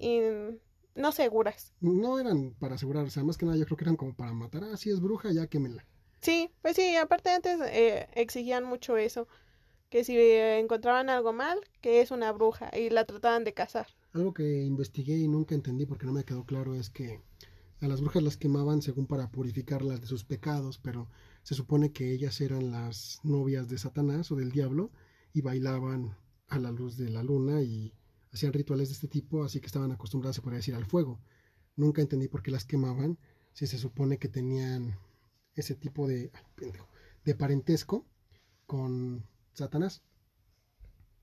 no 0.95 1.13
seguras. 1.13 1.73
No 1.81 2.19
eran 2.19 2.55
para 2.59 2.75
asegurar, 2.75 3.05
o 3.05 3.11
sea, 3.11 3.25
más 3.25 3.37
que 3.37 3.47
nada 3.47 3.59
yo 3.59 3.65
creo 3.65 3.77
que 3.77 3.85
eran 3.85 3.97
como 3.97 4.15
para 4.15 4.33
matar, 4.33 4.65
ah, 4.65 4.77
si 4.77 4.91
es 4.91 5.01
bruja, 5.01 5.33
ya 5.33 5.47
quémela. 5.47 5.85
Sí, 6.21 6.51
pues 6.63 6.77
sí, 6.77 6.95
aparte 6.97 7.31
antes 7.31 7.59
eh, 7.61 8.09
exigían 8.15 8.65
mucho 8.65 8.97
eso, 8.97 9.27
que 9.93 10.05
si 10.05 10.17
encontraban 10.19 11.11
algo 11.11 11.35
mal, 11.35 11.59
que 11.83 12.01
es 12.01 12.11
una 12.11 12.33
bruja, 12.33 12.71
y 12.75 12.89
la 12.89 13.05
trataban 13.05 13.45
de 13.45 13.53
cazar. 13.53 13.89
Algo 14.15 14.33
que 14.33 14.65
investigué 14.65 15.19
y 15.19 15.29
nunca 15.29 15.55
entendí 15.55 15.85
porque 15.85 16.07
no 16.07 16.15
me 16.15 16.25
quedó 16.25 16.47
claro 16.47 16.75
es 16.75 16.89
que 16.89 17.21
a 17.79 17.89
las 17.89 18.01
brujas 18.01 18.23
las 18.23 18.39
quemaban 18.39 18.81
según 18.81 19.07
para 19.07 19.31
purificarlas 19.31 20.01
de 20.01 20.07
sus 20.07 20.25
pecados, 20.25 20.79
pero 20.79 21.11
se 21.43 21.55
supone 21.55 21.93
que 21.93 22.11
ellas 22.11 22.41
eran 22.41 22.71
las 22.71 23.21
novias 23.23 23.69
de 23.69 23.77
Satanás 23.77 24.33
o 24.33 24.37
del 24.37 24.51
diablo 24.51 24.93
y 25.35 25.43
bailaban 25.43 26.17
a 26.49 26.59
la 26.59 26.71
luz 26.71 26.97
de 26.97 27.11
la 27.11 27.23
luna 27.23 27.61
y 27.61 27.93
hacían 28.33 28.55
rituales 28.55 28.89
de 28.89 28.95
este 28.95 29.09
tipo, 29.09 29.45
así 29.45 29.61
que 29.61 29.67
estaban 29.67 29.93
acostumbradas, 29.93 30.37
se 30.37 30.41
podría 30.41 30.61
decir, 30.61 30.75
al 30.75 30.87
fuego. 30.87 31.21
Nunca 31.77 32.01
entendí 32.01 32.29
por 32.29 32.43
qué 32.43 32.51
las 32.51 32.65
quemaban, 32.65 33.19
si 33.53 33.67
se 33.67 33.77
supone 33.77 34.17
que 34.17 34.29
tenían 34.29 34.99
ese 35.55 35.75
tipo 35.75 36.09
de, 36.09 36.33
de 37.27 37.35
parentesco 37.35 38.07
con 38.65 39.31
Satanás. 39.55 40.03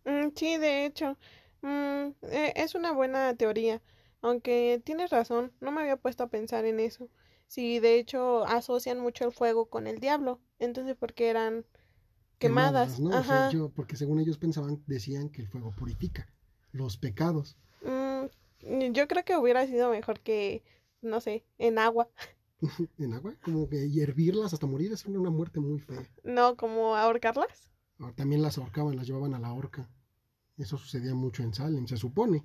Mm, 0.06 0.30
sí, 0.36 0.58
de 0.58 0.86
hecho, 0.86 1.18
mm, 1.62 2.10
e, 2.24 2.54
es 2.56 2.76
una 2.76 2.92
buena 2.92 3.36
teoría, 3.36 3.82
aunque 4.22 4.82
tienes 4.84 5.10
razón, 5.10 5.52
no 5.60 5.72
me 5.72 5.82
había 5.82 5.98
puesto 5.98 6.24
a 6.24 6.30
pensar 6.30 6.66
en 6.66 6.80
eso. 6.80 7.10
Sí, 7.48 7.80
de 7.80 7.96
hecho 7.98 8.46
asocian 8.46 9.00
mucho 9.00 9.26
el 9.26 9.32
fuego 9.32 9.66
con 9.70 9.88
el 9.88 10.00
diablo. 10.00 10.40
Entonces, 10.60 10.96
porque 10.96 11.30
eran 11.30 11.66
quemadas. 12.38 13.00
¿no? 13.00 13.12
Ajá. 13.14 13.50
porque 13.76 13.96
según 13.96 14.20
ellos 14.20 14.38
pensaban, 14.38 14.84
decían 14.86 15.30
que 15.30 15.42
el 15.42 15.48
fuego 15.48 15.72
purifica 15.72 16.28
los 16.72 16.98
pecados. 16.98 17.58
Mm, 17.82 18.92
yo 18.94 19.08
creo 19.08 19.26
que 19.26 19.38
hubiera 19.38 19.66
sido 19.66 19.90
mejor 19.90 20.20
que, 20.20 20.64
no 21.02 21.22
sé, 21.22 21.44
en 21.58 21.80
agua. 21.80 22.10
¿En 23.00 23.14
agua? 23.14 23.36
Como 23.44 23.68
que 23.68 23.90
hervirlas 24.02 24.54
hasta 24.54 24.68
morir 24.68 24.92
es 24.92 25.06
una 25.06 25.30
muerte 25.30 25.60
muy 25.60 25.80
fea. 25.80 26.08
No, 26.24 26.56
como 26.56 26.96
ahorcarlas. 26.96 27.72
Ah, 28.00 28.14
también 28.16 28.42
las 28.42 28.58
ahorcaban, 28.58 28.96
las 28.96 29.08
llevaban 29.08 29.34
a 29.34 29.40
la 29.40 29.54
horca. 29.54 29.90
Eso 30.58 30.78
sucedía 30.78 31.14
mucho 31.14 31.44
en 31.44 31.54
Salem, 31.54 31.88
se 31.88 31.98
supone 31.98 32.44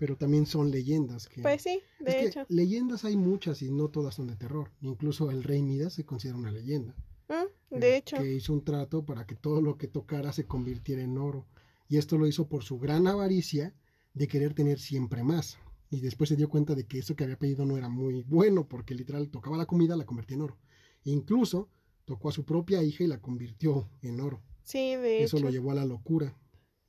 pero 0.00 0.16
también 0.16 0.46
son 0.46 0.70
leyendas. 0.70 1.28
Que, 1.28 1.42
pues 1.42 1.60
sí, 1.60 1.82
de 1.98 2.24
hecho. 2.24 2.46
leyendas 2.48 3.04
hay 3.04 3.18
muchas 3.18 3.60
y 3.60 3.70
no 3.70 3.88
todas 3.88 4.14
son 4.14 4.28
de 4.28 4.34
terror. 4.34 4.72
Incluso 4.80 5.30
el 5.30 5.44
rey 5.44 5.62
Midas 5.62 5.92
se 5.92 6.06
considera 6.06 6.38
una 6.38 6.50
leyenda. 6.50 6.96
Mm, 7.28 7.78
de 7.78 7.96
hecho. 7.98 8.16
Que 8.16 8.32
hizo 8.32 8.54
un 8.54 8.64
trato 8.64 9.04
para 9.04 9.26
que 9.26 9.34
todo 9.34 9.60
lo 9.60 9.76
que 9.76 9.88
tocara 9.88 10.32
se 10.32 10.46
convirtiera 10.46 11.02
en 11.02 11.18
oro. 11.18 11.46
Y 11.86 11.98
esto 11.98 12.16
lo 12.16 12.26
hizo 12.26 12.48
por 12.48 12.64
su 12.64 12.78
gran 12.78 13.06
avaricia 13.06 13.74
de 14.14 14.26
querer 14.26 14.54
tener 14.54 14.78
siempre 14.78 15.22
más. 15.22 15.58
Y 15.90 16.00
después 16.00 16.30
se 16.30 16.36
dio 16.36 16.48
cuenta 16.48 16.74
de 16.74 16.86
que 16.86 17.00
eso 17.00 17.14
que 17.14 17.24
había 17.24 17.38
pedido 17.38 17.66
no 17.66 17.76
era 17.76 17.90
muy 17.90 18.22
bueno, 18.22 18.66
porque 18.68 18.94
literal 18.94 19.28
tocaba 19.28 19.58
la 19.58 19.66
comida, 19.66 19.96
la 19.96 20.06
convertía 20.06 20.36
en 20.36 20.42
oro. 20.42 20.58
incluso 21.04 21.68
tocó 22.06 22.30
a 22.30 22.32
su 22.32 22.46
propia 22.46 22.82
hija 22.82 23.04
y 23.04 23.06
la 23.06 23.20
convirtió 23.20 23.90
en 24.00 24.18
oro. 24.18 24.40
Sí, 24.70 24.94
de 24.94 25.24
Eso 25.24 25.40
lo 25.40 25.50
llevó 25.50 25.72
a 25.72 25.74
la 25.74 25.84
locura. 25.84 26.32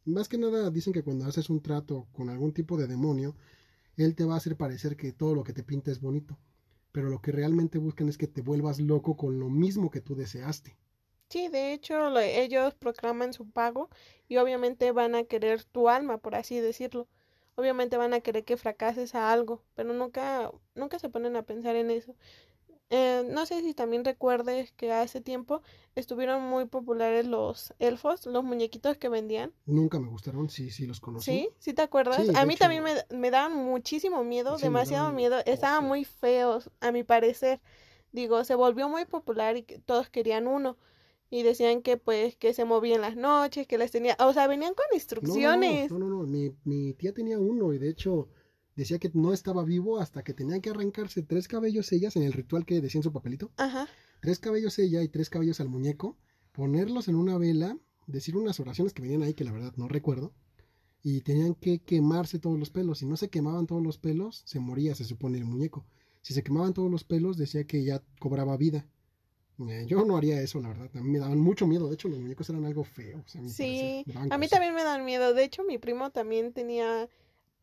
Más 0.05 0.29
que 0.29 0.37
nada 0.37 0.69
dicen 0.69 0.93
que 0.93 1.01
cuando 1.01 1.25
haces 1.25 1.49
un 1.49 1.63
trato 1.63 2.07
con 2.11 2.29
algún 2.29 2.53
tipo 2.53 2.77
de 2.77 2.85
demonio, 2.85 3.35
él 3.97 4.13
te 4.13 4.23
va 4.23 4.35
a 4.35 4.37
hacer 4.37 4.55
parecer 4.55 4.95
que 4.95 5.13
todo 5.13 5.33
lo 5.33 5.43
que 5.43 5.53
te 5.53 5.63
pinta 5.63 5.89
es 5.89 5.99
bonito. 5.99 6.37
Pero 6.91 7.09
lo 7.09 7.21
que 7.21 7.31
realmente 7.31 7.79
buscan 7.79 8.07
es 8.07 8.19
que 8.19 8.27
te 8.27 8.43
vuelvas 8.43 8.79
loco 8.79 9.17
con 9.17 9.39
lo 9.39 9.49
mismo 9.49 9.89
que 9.89 9.99
tú 9.99 10.13
deseaste. 10.15 10.77
Sí, 11.29 11.47
de 11.47 11.73
hecho 11.73 12.19
ellos 12.19 12.75
proclaman 12.75 13.33
su 13.33 13.49
pago 13.49 13.89
y 14.27 14.37
obviamente 14.37 14.91
van 14.91 15.15
a 15.15 15.23
querer 15.23 15.63
tu 15.63 15.89
alma, 15.89 16.19
por 16.19 16.35
así 16.35 16.59
decirlo. 16.59 17.07
Obviamente 17.55 17.97
van 17.97 18.13
a 18.13 18.21
querer 18.21 18.43
que 18.43 18.57
fracases 18.57 19.15
a 19.15 19.31
algo, 19.31 19.63
pero 19.73 19.91
nunca, 19.93 20.51
nunca 20.75 20.99
se 20.99 21.09
ponen 21.09 21.35
a 21.35 21.41
pensar 21.43 21.75
en 21.75 21.89
eso. 21.89 22.15
Eh, 22.93 23.25
no 23.29 23.45
sé 23.45 23.61
si 23.61 23.73
también 23.73 24.03
recuerdes 24.03 24.73
que 24.73 24.91
hace 24.91 25.21
tiempo 25.21 25.61
estuvieron 25.95 26.43
muy 26.43 26.65
populares 26.65 27.25
los 27.25 27.73
elfos, 27.79 28.25
los 28.25 28.43
muñequitos 28.43 28.97
que 28.97 29.07
vendían. 29.07 29.53
Nunca 29.65 29.97
me 29.97 30.09
gustaron, 30.09 30.49
sí, 30.49 30.71
sí 30.71 30.85
los 30.85 30.99
conocí. 30.99 31.31
Sí, 31.31 31.49
sí 31.57 31.73
te 31.73 31.83
acuerdas. 31.83 32.27
a 32.35 32.45
mí 32.45 32.57
también 32.57 32.83
me, 32.83 32.91
me, 33.09 33.31
daban 33.31 33.55
muchísimo 33.55 34.25
miedo, 34.25 34.57
demasiado 34.57 35.13
miedo. 35.13 35.37
Estaban 35.45 35.85
muy 35.85 36.03
feos, 36.03 36.69
a 36.81 36.91
mi 36.91 37.05
parecer. 37.05 37.61
Digo, 38.11 38.43
se 38.43 38.55
volvió 38.55 38.89
muy 38.89 39.05
popular 39.05 39.55
y 39.55 39.63
todos 39.63 40.09
querían 40.09 40.45
uno. 40.45 40.75
Y 41.29 41.43
decían 41.43 41.81
que 41.81 41.95
pues 41.95 42.35
que 42.35 42.53
se 42.53 42.65
movían 42.65 42.99
las 42.99 43.15
noches, 43.15 43.67
que 43.67 43.77
les 43.77 43.91
tenía, 43.91 44.17
o 44.19 44.33
sea, 44.33 44.47
venían 44.47 44.73
con 44.73 44.85
instrucciones. 44.93 45.89
No, 45.89 45.97
no, 45.97 46.07
no, 46.09 46.17
no, 46.17 46.23
Mi, 46.23 46.53
mi 46.65 46.93
tía 46.93 47.13
tenía 47.13 47.39
uno 47.39 47.71
y 47.71 47.77
de 47.77 47.87
hecho 47.87 48.27
decía 48.75 48.99
que 48.99 49.11
no 49.13 49.33
estaba 49.33 49.63
vivo 49.63 49.99
hasta 49.99 50.23
que 50.23 50.33
tenía 50.33 50.59
que 50.61 50.69
arrancarse 50.69 51.23
tres 51.23 51.47
cabellos 51.47 51.91
ellas 51.91 52.15
en 52.15 52.23
el 52.23 52.33
ritual 52.33 52.65
que 52.65 52.81
decía 52.81 52.99
en 52.99 53.03
su 53.03 53.11
papelito. 53.11 53.51
Ajá. 53.57 53.87
Tres 54.21 54.39
cabellos 54.39 54.77
ella 54.79 55.01
y 55.01 55.07
tres 55.07 55.29
cabellos 55.29 55.59
al 55.59 55.69
muñeco, 55.69 56.17
ponerlos 56.51 57.07
en 57.07 57.15
una 57.15 57.37
vela, 57.37 57.77
decir 58.07 58.37
unas 58.37 58.59
oraciones 58.59 58.93
que 58.93 59.01
venían 59.01 59.23
ahí 59.23 59.33
que 59.33 59.43
la 59.43 59.51
verdad 59.51 59.73
no 59.77 59.87
recuerdo, 59.87 60.33
y 61.03 61.21
tenían 61.21 61.55
que 61.55 61.79
quemarse 61.79 62.39
todos 62.39 62.59
los 62.59 62.69
pelos. 62.69 62.99
Si 62.99 63.05
no 63.05 63.17
se 63.17 63.29
quemaban 63.29 63.65
todos 63.65 63.81
los 63.81 63.97
pelos, 63.97 64.43
se 64.45 64.59
moría, 64.59 64.93
se 64.95 65.05
supone, 65.05 65.37
el 65.37 65.45
muñeco. 65.45 65.85
si 66.21 66.33
se 66.35 66.43
quemaban 66.43 66.73
todos 66.73 66.91
los 66.91 67.03
pelos, 67.03 67.37
decía 67.37 67.65
que 67.65 67.83
ya 67.83 68.03
cobraba 68.19 68.55
vida. 68.57 68.85
Eh, 69.67 69.85
yo 69.87 70.05
no 70.05 70.17
haría 70.17 70.41
eso, 70.41 70.61
la 70.61 70.69
verdad. 70.69 70.89
A 70.93 71.01
mí 71.01 71.09
me 71.09 71.19
daban 71.19 71.39
mucho 71.39 71.67
miedo. 71.67 71.87
De 71.87 71.95
hecho, 71.95 72.07
los 72.07 72.19
muñecos 72.19 72.49
eran 72.49 72.65
algo 72.65 72.83
feo. 72.83 73.23
sí, 73.25 74.05
a 74.29 74.37
mí 74.37 74.47
también 74.47 74.73
me 74.73 74.83
dan 74.83 75.05
miedo. 75.05 75.33
De 75.33 75.43
hecho, 75.43 75.63
mi 75.63 75.77
primo 75.77 76.11
también 76.11 76.53
tenía... 76.53 77.09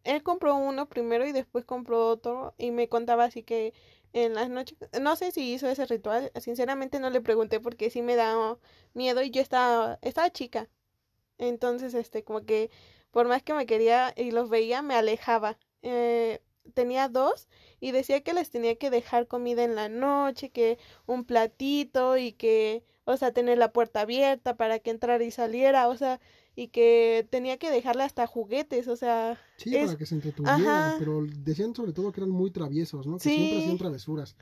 Él 0.08 0.22
compró 0.22 0.56
uno 0.56 0.88
primero 0.88 1.26
y 1.26 1.32
después 1.32 1.66
compró 1.66 2.08
otro 2.08 2.54
y 2.56 2.70
me 2.70 2.88
contaba 2.88 3.24
así 3.24 3.42
que 3.42 3.74
en 4.14 4.34
las 4.34 4.48
noches, 4.48 4.78
no 5.02 5.16
sé 5.16 5.32
si 5.32 5.52
hizo 5.52 5.68
ese 5.68 5.84
ritual, 5.84 6.32
sinceramente 6.40 6.98
no 6.98 7.10
le 7.10 7.20
pregunté 7.20 7.60
porque 7.60 7.90
sí 7.90 8.00
me 8.00 8.16
daba 8.16 8.58
miedo 8.94 9.22
y 9.22 9.30
yo 9.30 9.42
estaba, 9.42 9.98
estaba 10.00 10.30
chica. 10.30 10.70
Entonces, 11.38 11.94
este, 11.94 12.24
como 12.24 12.44
que 12.46 12.70
por 13.10 13.28
más 13.28 13.42
que 13.42 13.54
me 13.54 13.66
quería 13.66 14.14
y 14.16 14.30
los 14.30 14.48
veía, 14.50 14.82
me 14.82 14.94
alejaba. 14.94 15.58
Eh, 15.82 16.42
tenía 16.74 17.08
dos 17.08 17.48
y 17.80 17.92
decía 17.92 18.22
que 18.22 18.32
les 18.34 18.50
tenía 18.50 18.76
que 18.76 18.90
dejar 18.90 19.28
comida 19.28 19.64
en 19.64 19.74
la 19.76 19.88
noche, 19.90 20.50
que 20.50 20.78
un 21.06 21.24
platito 21.24 22.16
y 22.16 22.32
que, 22.32 22.84
o 23.08 23.16
sea, 23.16 23.32
tener 23.32 23.56
la 23.56 23.72
puerta 23.72 24.02
abierta 24.02 24.56
para 24.56 24.80
que 24.80 24.90
entrara 24.90 25.24
y 25.24 25.30
saliera, 25.30 25.88
o 25.88 25.96
sea, 25.96 26.20
y 26.54 26.68
que 26.68 27.26
tenía 27.30 27.56
que 27.56 27.70
dejarle 27.70 28.02
hasta 28.02 28.26
juguetes, 28.26 28.86
o 28.86 28.96
sea. 28.96 29.40
Sí, 29.56 29.74
para 29.74 29.96
que 29.96 30.04
se 30.04 30.14
entretuvieran, 30.14 30.96
pero 30.98 31.24
decían 31.24 31.74
sobre 31.74 31.94
todo 31.94 32.12
que 32.12 32.20
eran 32.20 32.30
muy 32.30 32.50
traviesos, 32.50 33.06
¿no? 33.06 33.16
Que 33.16 33.30
siempre 33.30 33.58
hacían 33.60 33.78
travesuras. 33.78 34.36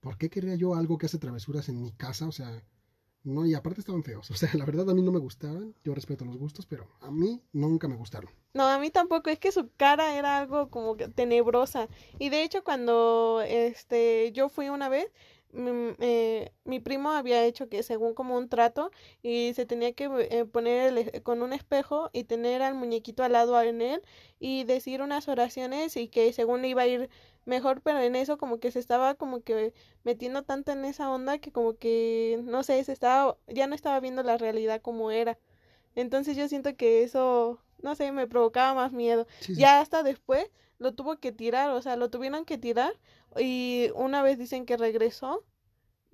¿Por 0.00 0.18
qué 0.18 0.30
quería 0.30 0.56
yo 0.56 0.74
algo 0.74 0.98
que 0.98 1.06
hace 1.06 1.18
travesuras 1.18 1.68
en 1.68 1.80
mi 1.80 1.92
casa? 1.92 2.26
O 2.26 2.32
sea, 2.32 2.60
no, 3.22 3.46
y 3.46 3.54
aparte 3.54 3.80
estaban 3.80 4.02
feos. 4.02 4.28
O 4.32 4.34
sea, 4.34 4.50
la 4.54 4.64
verdad 4.64 4.90
a 4.90 4.94
mí 4.94 5.02
no 5.02 5.12
me 5.12 5.20
gustaban. 5.20 5.76
Yo 5.84 5.94
respeto 5.94 6.24
los 6.24 6.38
gustos, 6.38 6.66
pero 6.66 6.88
a 7.00 7.12
mí 7.12 7.40
nunca 7.52 7.86
me 7.86 7.94
gustaron. 7.94 8.30
No, 8.52 8.66
a 8.66 8.80
mí 8.80 8.90
tampoco. 8.90 9.30
Es 9.30 9.38
que 9.38 9.52
su 9.52 9.70
cara 9.76 10.18
era 10.18 10.38
algo 10.38 10.70
como 10.70 10.96
tenebrosa. 10.96 11.86
Y 12.18 12.30
de 12.30 12.42
hecho, 12.42 12.64
cuando 12.64 13.42
este 13.46 14.32
yo 14.32 14.48
fui 14.48 14.70
una 14.70 14.88
vez, 14.88 15.06
mi, 15.52 15.94
eh, 16.00 16.52
mi 16.64 16.80
primo 16.80 17.10
había 17.10 17.44
hecho 17.44 17.68
que 17.68 17.82
según 17.82 18.14
como 18.14 18.36
un 18.36 18.48
trato 18.48 18.90
y 19.22 19.52
se 19.54 19.66
tenía 19.66 19.92
que 19.92 20.08
eh, 20.30 20.44
poner 20.44 21.22
con 21.22 21.42
un 21.42 21.52
espejo 21.52 22.10
y 22.12 22.24
tener 22.24 22.62
al 22.62 22.74
muñequito 22.74 23.24
al 23.24 23.32
lado 23.32 23.60
en 23.62 23.82
él 23.82 24.02
y 24.38 24.64
decir 24.64 25.02
unas 25.02 25.28
oraciones 25.28 25.96
y 25.96 26.08
que 26.08 26.32
según 26.32 26.64
iba 26.64 26.82
a 26.82 26.86
ir 26.86 27.10
mejor, 27.44 27.80
pero 27.82 28.00
en 28.00 28.14
eso 28.16 28.38
como 28.38 28.58
que 28.60 28.70
se 28.70 28.78
estaba 28.78 29.14
como 29.14 29.40
que 29.42 29.72
metiendo 30.04 30.42
tanto 30.44 30.72
en 30.72 30.84
esa 30.84 31.10
onda 31.10 31.38
que 31.38 31.50
como 31.52 31.76
que, 31.76 32.40
no 32.44 32.62
sé, 32.62 32.82
se 32.84 32.92
estaba, 32.92 33.36
ya 33.48 33.66
no 33.66 33.74
estaba 33.74 34.00
viendo 34.00 34.22
la 34.22 34.38
realidad 34.38 34.80
como 34.82 35.10
era. 35.10 35.38
Entonces 35.94 36.36
yo 36.36 36.48
siento 36.48 36.76
que 36.76 37.02
eso, 37.02 37.60
no 37.82 37.94
sé, 37.94 38.12
me 38.12 38.26
provocaba 38.26 38.74
más 38.74 38.92
miedo. 38.92 39.26
Ya 39.48 39.80
hasta 39.80 40.02
después 40.02 40.50
lo 40.78 40.94
tuvo 40.94 41.18
que 41.18 41.32
tirar, 41.32 41.70
o 41.70 41.82
sea, 41.82 41.96
lo 41.96 42.10
tuvieron 42.10 42.44
que 42.44 42.58
tirar 42.58 42.92
y 43.36 43.90
una 43.94 44.22
vez 44.22 44.38
dicen 44.38 44.64
que 44.64 44.76
regresó 44.76 45.44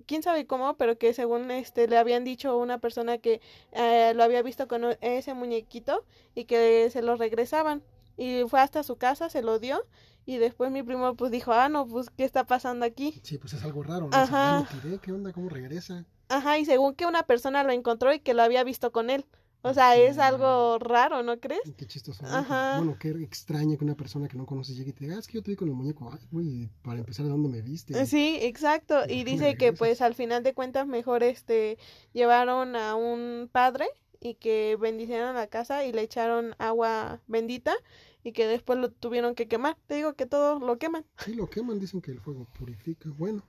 quién 0.05 0.23
sabe 0.23 0.45
cómo, 0.45 0.77
pero 0.77 0.97
que 0.97 1.13
según 1.13 1.51
este 1.51 1.87
le 1.87 1.97
habían 1.97 2.23
dicho 2.23 2.49
a 2.49 2.57
una 2.57 2.79
persona 2.79 3.17
que 3.17 3.41
eh, 3.71 4.13
lo 4.15 4.23
había 4.23 4.41
visto 4.41 4.67
con 4.67 4.97
ese 5.01 5.33
muñequito 5.33 6.05
y 6.33 6.45
que 6.45 6.89
se 6.91 7.01
lo 7.01 7.15
regresaban 7.15 7.83
y 8.17 8.43
fue 8.47 8.59
hasta 8.59 8.83
su 8.83 8.97
casa, 8.97 9.29
se 9.29 9.41
lo 9.41 9.59
dio 9.59 9.85
y 10.25 10.37
después 10.37 10.71
mi 10.71 10.81
primo 10.83 11.15
pues 11.15 11.31
dijo, 11.31 11.53
ah, 11.53 11.69
no, 11.69 11.87
pues, 11.87 12.09
¿qué 12.09 12.23
está 12.23 12.45
pasando 12.45 12.85
aquí? 12.85 13.19
Sí, 13.23 13.37
pues 13.37 13.53
es 13.53 13.63
algo 13.63 13.83
raro, 13.83 14.09
¿no? 14.09 14.17
Ajá. 14.17 14.67
¿Qué 15.01 15.11
onda? 15.11 15.31
¿Cómo 15.31 15.49
regresa? 15.49 16.05
Ajá, 16.29 16.57
y 16.57 16.65
según 16.65 16.95
que 16.95 17.05
una 17.05 17.23
persona 17.23 17.63
lo 17.63 17.71
encontró 17.71 18.11
y 18.11 18.19
que 18.19 18.33
lo 18.33 18.41
había 18.41 18.63
visto 18.63 18.91
con 18.91 19.09
él. 19.11 19.25
O 19.67 19.73
sea, 19.73 19.97
es 19.97 20.19
algo 20.19 20.77
raro, 20.77 21.23
¿no 21.23 21.39
crees? 21.39 21.61
Qué 21.75 21.87
chistoso. 21.87 22.23
Ajá. 22.23 22.77
Bueno, 22.77 22.97
qué 22.99 23.09
extraño 23.09 23.79
que 23.79 23.83
una 23.83 23.95
persona 23.95 24.27
que 24.27 24.37
no 24.37 24.45
conoces 24.45 24.77
llegue 24.77 24.91
y 24.91 24.93
te 24.93 25.05
diga, 25.05 25.15
ah, 25.15 25.19
es 25.19 25.25
que 25.25 25.33
yo 25.33 25.41
te 25.41 25.49
vi 25.49 25.57
con 25.57 25.67
el 25.67 25.73
muñeco. 25.73 26.07
Ay, 26.13 26.19
güey, 26.31 26.69
para 26.83 26.99
empezar, 26.99 27.25
¿de 27.25 27.31
dónde 27.31 27.49
me 27.49 27.63
viste? 27.63 28.05
Sí, 28.05 28.37
exacto. 28.41 29.01
Y 29.09 29.23
dice 29.23 29.57
que, 29.57 29.73
pues, 29.73 30.01
al 30.01 30.13
final 30.13 30.43
de 30.43 30.53
cuentas, 30.53 30.85
mejor, 30.85 31.23
este, 31.23 31.79
llevaron 32.13 32.75
a 32.75 32.93
un 32.93 33.49
padre 33.51 33.87
y 34.19 34.35
que 34.35 34.77
bendicieron 34.79 35.33
la 35.33 35.47
casa 35.47 35.83
y 35.83 35.91
le 35.91 36.03
echaron 36.03 36.53
agua 36.59 37.21
bendita 37.25 37.75
y 38.23 38.33
que 38.33 38.45
después 38.45 38.77
lo 38.77 38.91
tuvieron 38.91 39.33
que 39.33 39.47
quemar. 39.47 39.77
Te 39.87 39.95
digo 39.95 40.13
que 40.13 40.27
todo 40.27 40.59
lo 40.59 40.77
queman. 40.77 41.05
Sí, 41.17 41.33
lo 41.33 41.49
queman, 41.49 41.79
dicen 41.79 42.01
que 42.01 42.11
el 42.11 42.19
fuego 42.19 42.47
purifica. 42.57 43.09
Bueno, 43.17 43.43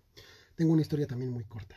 tengo 0.55 0.73
una 0.73 0.81
historia 0.81 1.07
también 1.07 1.31
muy 1.31 1.45
corta. 1.45 1.77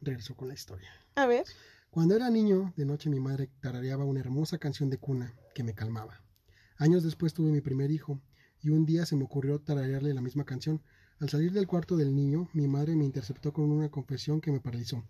Regreso 0.00 0.36
con 0.36 0.46
la 0.46 0.54
historia. 0.54 0.90
A 1.16 1.26
ver. 1.26 1.44
Cuando 1.90 2.14
era 2.14 2.30
niño, 2.30 2.72
de 2.76 2.84
noche 2.84 3.10
mi 3.10 3.18
madre 3.18 3.50
tarareaba 3.60 4.04
una 4.04 4.20
hermosa 4.20 4.58
canción 4.58 4.90
de 4.90 4.98
cuna 4.98 5.34
que 5.56 5.64
me 5.64 5.74
calmaba. 5.74 6.22
Años 6.76 7.02
después 7.02 7.34
tuve 7.34 7.50
mi 7.50 7.60
primer 7.60 7.90
hijo, 7.90 8.20
y 8.62 8.70
un 8.70 8.86
día 8.86 9.06
se 9.06 9.16
me 9.16 9.24
ocurrió 9.24 9.58
tararearle 9.58 10.14
la 10.14 10.20
misma 10.20 10.44
canción. 10.44 10.80
Al 11.18 11.30
salir 11.30 11.50
del 11.50 11.66
cuarto 11.66 11.96
del 11.96 12.14
niño, 12.14 12.48
mi 12.52 12.68
madre 12.68 12.94
me 12.94 13.04
interceptó 13.04 13.52
con 13.52 13.72
una 13.72 13.88
confesión 13.88 14.40
que 14.40 14.52
me 14.52 14.60
paralizó. 14.60 15.02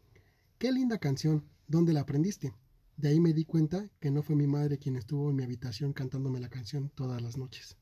¡Qué 0.59 0.73
linda 0.73 0.97
canción! 0.97 1.45
¿Dónde 1.69 1.93
la 1.93 2.01
aprendiste? 2.01 2.55
De 2.97 3.09
ahí 3.11 3.21
me 3.21 3.35
di 3.35 3.45
cuenta 3.45 3.90
que 4.01 4.11
no 4.11 4.23
fue 4.23 4.35
mi 4.35 4.47
madre 4.47 4.79
quien 4.79 4.97
estuvo 4.97 5.29
en 5.29 5.37
mi 5.37 5.45
habitación 5.45 5.93
cantándome 5.93 6.40
la 6.40 6.49
canción 6.49 6.90
todas 6.95 7.21
las 7.21 7.37
noches. 7.37 7.77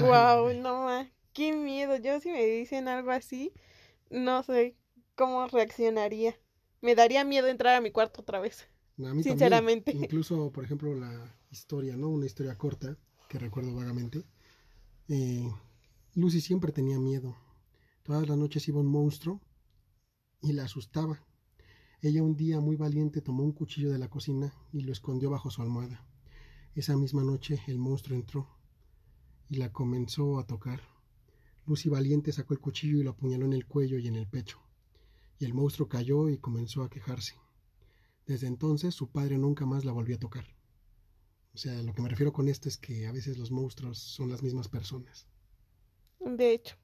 wow, 0.00 0.52
no 0.52 0.88
qué 1.32 1.52
miedo. 1.52 1.96
Yo 1.96 2.18
si 2.18 2.32
me 2.32 2.44
dicen 2.44 2.88
algo 2.88 3.12
así, 3.12 3.52
no 4.10 4.42
sé 4.42 4.76
cómo 5.14 5.46
reaccionaría 5.46 6.36
me 6.82 6.94
daría 6.94 7.24
miedo 7.24 7.46
entrar 7.46 7.76
a 7.76 7.80
mi 7.80 7.90
cuarto 7.90 8.20
otra 8.20 8.40
vez. 8.40 8.68
sinceramente. 9.22 9.92
Incluso, 9.92 10.50
por 10.52 10.64
ejemplo, 10.64 10.94
la 10.94 11.34
historia, 11.50 11.96
¿no? 11.96 12.08
Una 12.08 12.26
historia 12.26 12.58
corta 12.58 12.98
que 13.28 13.38
recuerdo 13.38 13.74
vagamente. 13.74 14.24
Eh, 15.08 15.48
Lucy 16.14 16.40
siempre 16.40 16.72
tenía 16.72 16.98
miedo. 16.98 17.34
Todas 18.02 18.28
las 18.28 18.36
noches 18.36 18.66
iba 18.68 18.80
un 18.80 18.86
monstruo 18.86 19.40
y 20.42 20.52
la 20.52 20.64
asustaba. 20.64 21.24
Ella 22.02 22.22
un 22.22 22.34
día 22.34 22.60
muy 22.60 22.74
valiente 22.74 23.22
tomó 23.22 23.44
un 23.44 23.52
cuchillo 23.52 23.92
de 23.92 23.98
la 23.98 24.08
cocina 24.08 24.52
y 24.72 24.80
lo 24.80 24.92
escondió 24.92 25.30
bajo 25.30 25.50
su 25.50 25.62
almohada. 25.62 26.04
Esa 26.74 26.96
misma 26.96 27.22
noche 27.22 27.62
el 27.68 27.78
monstruo 27.78 28.18
entró 28.18 28.48
y 29.48 29.56
la 29.56 29.72
comenzó 29.72 30.40
a 30.40 30.46
tocar. 30.46 30.80
Lucy 31.64 31.88
valiente 31.88 32.32
sacó 32.32 32.54
el 32.54 32.60
cuchillo 32.60 32.98
y 32.98 33.04
lo 33.04 33.10
apuñaló 33.10 33.46
en 33.46 33.52
el 33.52 33.66
cuello 33.66 33.98
y 33.98 34.08
en 34.08 34.16
el 34.16 34.26
pecho 34.26 34.61
y 35.42 35.44
el 35.44 35.54
monstruo 35.54 35.88
cayó 35.88 36.28
y 36.28 36.38
comenzó 36.38 36.84
a 36.84 36.88
quejarse. 36.88 37.34
Desde 38.26 38.46
entonces 38.46 38.94
su 38.94 39.10
padre 39.10 39.38
nunca 39.38 39.66
más 39.66 39.84
la 39.84 39.90
volvió 39.90 40.14
a 40.14 40.20
tocar. 40.20 40.46
O 41.52 41.58
sea, 41.58 41.82
lo 41.82 41.92
que 41.92 42.00
me 42.00 42.08
refiero 42.08 42.32
con 42.32 42.48
esto 42.48 42.68
es 42.68 42.76
que 42.76 43.08
a 43.08 43.12
veces 43.12 43.38
los 43.38 43.50
monstruos 43.50 43.98
son 43.98 44.30
las 44.30 44.40
mismas 44.44 44.68
personas. 44.68 45.26
De 46.20 46.52
hecho. 46.52 46.76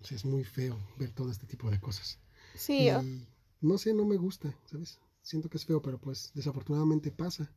O 0.00 0.04
sea, 0.04 0.16
es 0.16 0.24
muy 0.24 0.44
feo 0.44 0.78
ver 0.96 1.10
todo 1.10 1.28
este 1.28 1.48
tipo 1.48 1.68
de 1.72 1.80
cosas. 1.80 2.20
Sí. 2.54 2.88
Y, 2.88 3.26
no 3.60 3.78
sé, 3.78 3.92
no 3.94 4.04
me 4.04 4.16
gusta, 4.16 4.56
¿sabes? 4.66 5.00
Siento 5.20 5.50
que 5.50 5.56
es 5.56 5.66
feo, 5.66 5.82
pero 5.82 5.98
pues 6.00 6.30
desafortunadamente 6.34 7.10
pasa. 7.10 7.52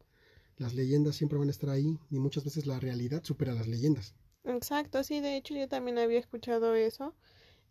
Las 0.56 0.74
leyendas 0.74 1.16
siempre 1.16 1.38
van 1.38 1.50
a 1.50 1.52
estar 1.52 1.70
ahí 1.70 2.00
y 2.10 2.18
muchas 2.18 2.44
veces 2.46 2.66
la 2.66 2.80
realidad 2.80 3.24
supera 3.24 3.54
las 3.54 3.68
leyendas. 3.68 4.16
Exacto, 4.44 5.04
sí, 5.04 5.20
de 5.20 5.38
hecho 5.38 5.54
yo 5.54 5.68
también 5.68 6.00
había 6.00 6.18
escuchado 6.18 6.74
eso 6.74 7.14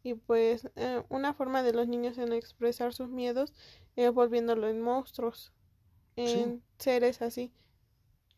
y 0.07 0.15
pues 0.15 0.69
eh, 0.77 1.03
una 1.09 1.35
forma 1.35 1.65
de 1.65 1.73
los 1.73 1.89
niños 1.89 2.17
en 2.17 2.33
expresar 2.33 2.95
sus 2.95 3.09
miedos 3.09 3.53
es 3.97 4.13
volviéndolo 4.13 4.69
en 4.69 4.81
monstruos, 4.81 5.53
en 6.15 6.63
seres 6.79 7.23
así. 7.23 7.53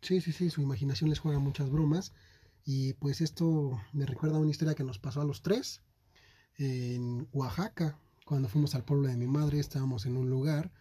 Sí, 0.00 0.22
sí, 0.22 0.32
sí, 0.32 0.48
su 0.48 0.62
imaginación 0.62 1.10
les 1.10 1.18
juega 1.18 1.38
muchas 1.38 1.68
bromas 1.68 2.14
y 2.64 2.94
pues 2.94 3.20
esto 3.20 3.78
me 3.92 4.06
recuerda 4.06 4.36
a 4.36 4.40
una 4.40 4.50
historia 4.50 4.74
que 4.74 4.82
nos 4.82 4.98
pasó 4.98 5.20
a 5.20 5.26
los 5.26 5.42
tres 5.42 5.82
en 6.56 7.28
Oaxaca, 7.32 7.98
cuando 8.24 8.48
fuimos 8.48 8.74
al 8.74 8.84
pueblo 8.84 9.08
de 9.08 9.18
mi 9.18 9.26
madre, 9.26 9.60
estábamos 9.60 10.06
en 10.06 10.16
un 10.16 10.30
lugar 10.30 10.72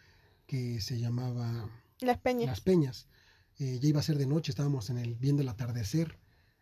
que 0.45 0.79
se 0.79 0.99
llamaba 0.99 1.69
Las 1.99 2.19
Peñas. 2.19 2.47
Las 2.47 2.61
Peñas. 2.61 3.07
Eh, 3.59 3.79
ya 3.81 3.89
iba 3.89 3.99
a 3.99 4.03
ser 4.03 4.17
de 4.17 4.25
noche, 4.25 4.51
estábamos 4.51 4.89
en 4.89 4.99
el 4.99 5.15
viendo 5.15 5.41
el 5.41 5.49
atardecer 5.49 6.17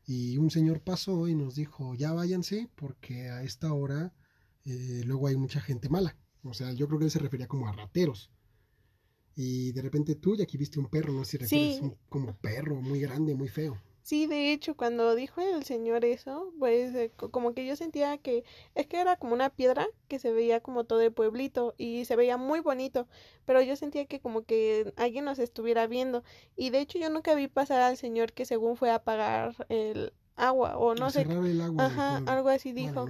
y 0.06 0.38
un 0.38 0.52
señor 0.52 0.82
pasó 0.82 1.28
y 1.28 1.36
nos 1.36 1.56
dijo, 1.56 1.96
ya 1.96 2.14
váyanse 2.14 2.70
porque 2.76 3.30
a 3.30 3.44
esta 3.44 3.74
hora 3.74 4.14
eh, 4.66 5.02
luego 5.06 5.28
hay 5.28 5.36
mucha 5.36 5.60
gente 5.62 5.90
mala. 5.90 6.16
O 6.44 6.54
sea, 6.54 6.72
yo 6.74 6.88
creo 6.88 7.00
que 7.00 7.06
él 7.06 7.12
se 7.12 7.20
refería 7.20 7.48
como 7.48 7.68
a 7.68 7.72
rateros. 7.72 8.32
Y 9.36 9.72
de 9.72 9.82
repente 9.82 10.16
tú 10.16 10.36
ya 10.36 10.44
aquí 10.44 10.58
viste 10.58 10.80
un 10.80 10.88
perro, 10.88 11.12
no 11.12 11.26
sé 11.26 11.32
si 11.32 11.38
refieres 11.38 11.82
un, 11.82 11.98
como 12.08 12.38
perro, 12.38 12.76
muy 12.82 13.00
grande, 13.00 13.36
muy 13.36 13.50
feo. 13.50 13.78
Sí, 14.06 14.28
de 14.28 14.52
hecho, 14.54 14.76
cuando 14.78 15.16
dijo 15.16 15.42
el 15.42 15.64
señor 15.64 16.06
eso, 16.06 16.54
pues 16.60 16.94
eh, 16.94 17.12
como 17.32 17.56
que 17.56 17.66
yo 17.66 17.76
sentía 17.76 18.20
que 18.20 18.44
es 18.76 18.86
que 18.86 19.00
era 19.02 19.16
como 19.16 19.34
una 19.34 19.50
piedra 19.50 19.88
que 20.08 20.20
se 20.20 20.32
veía 20.32 20.60
como 20.60 20.84
todo 20.84 21.02
el 21.02 21.12
pueblito 21.12 21.74
y 21.80 22.06
se 22.06 22.16
veía 22.16 22.38
muy 22.38 22.60
bonito, 22.60 23.08
pero 23.46 23.64
yo 23.64 23.76
sentía 23.76 24.06
que 24.06 24.20
como 24.20 24.44
que 24.44 24.94
alguien 24.96 25.26
nos 25.26 25.40
estuviera 25.40 25.88
viendo 25.88 26.24
y 26.56 26.70
de 26.70 26.82
hecho 26.82 27.00
yo 27.00 27.10
nunca 27.10 27.34
vi 27.34 27.48
pasar 27.48 27.82
al 27.82 27.98
señor 27.98 28.32
que 28.34 28.46
según 28.46 28.78
fue 28.78 28.92
a 28.92 28.96
apagar 28.96 29.56
el 29.70 30.14
agua 30.36 30.78
o 30.78 30.94
no 30.94 31.10
sé. 31.10 31.24
El 31.24 31.60
agua 31.62 31.86
Ajá, 31.88 32.22
algo 32.28 32.50
así 32.50 32.74
dijo. 32.74 33.08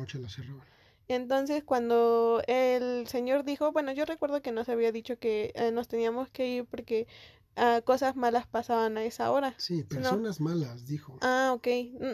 Entonces, 1.07 1.63
cuando 1.63 2.41
el 2.47 3.05
señor 3.07 3.43
dijo, 3.43 3.71
bueno, 3.71 3.91
yo 3.91 4.05
recuerdo 4.05 4.41
que 4.41 4.51
nos 4.51 4.69
había 4.69 4.91
dicho 4.93 5.19
que 5.19 5.51
eh, 5.55 5.71
nos 5.71 5.87
teníamos 5.87 6.29
que 6.29 6.47
ir 6.47 6.65
porque 6.65 7.05
Ah, 7.55 7.81
cosas 7.85 8.15
malas 8.15 8.47
pasaban 8.47 8.97
a 8.97 9.05
esa 9.05 9.31
hora. 9.31 9.55
Sí, 9.57 9.83
personas 9.83 10.41
malas, 10.41 10.85
dijo. 10.85 11.17
Ah, 11.21 11.53
ok. 11.55 11.67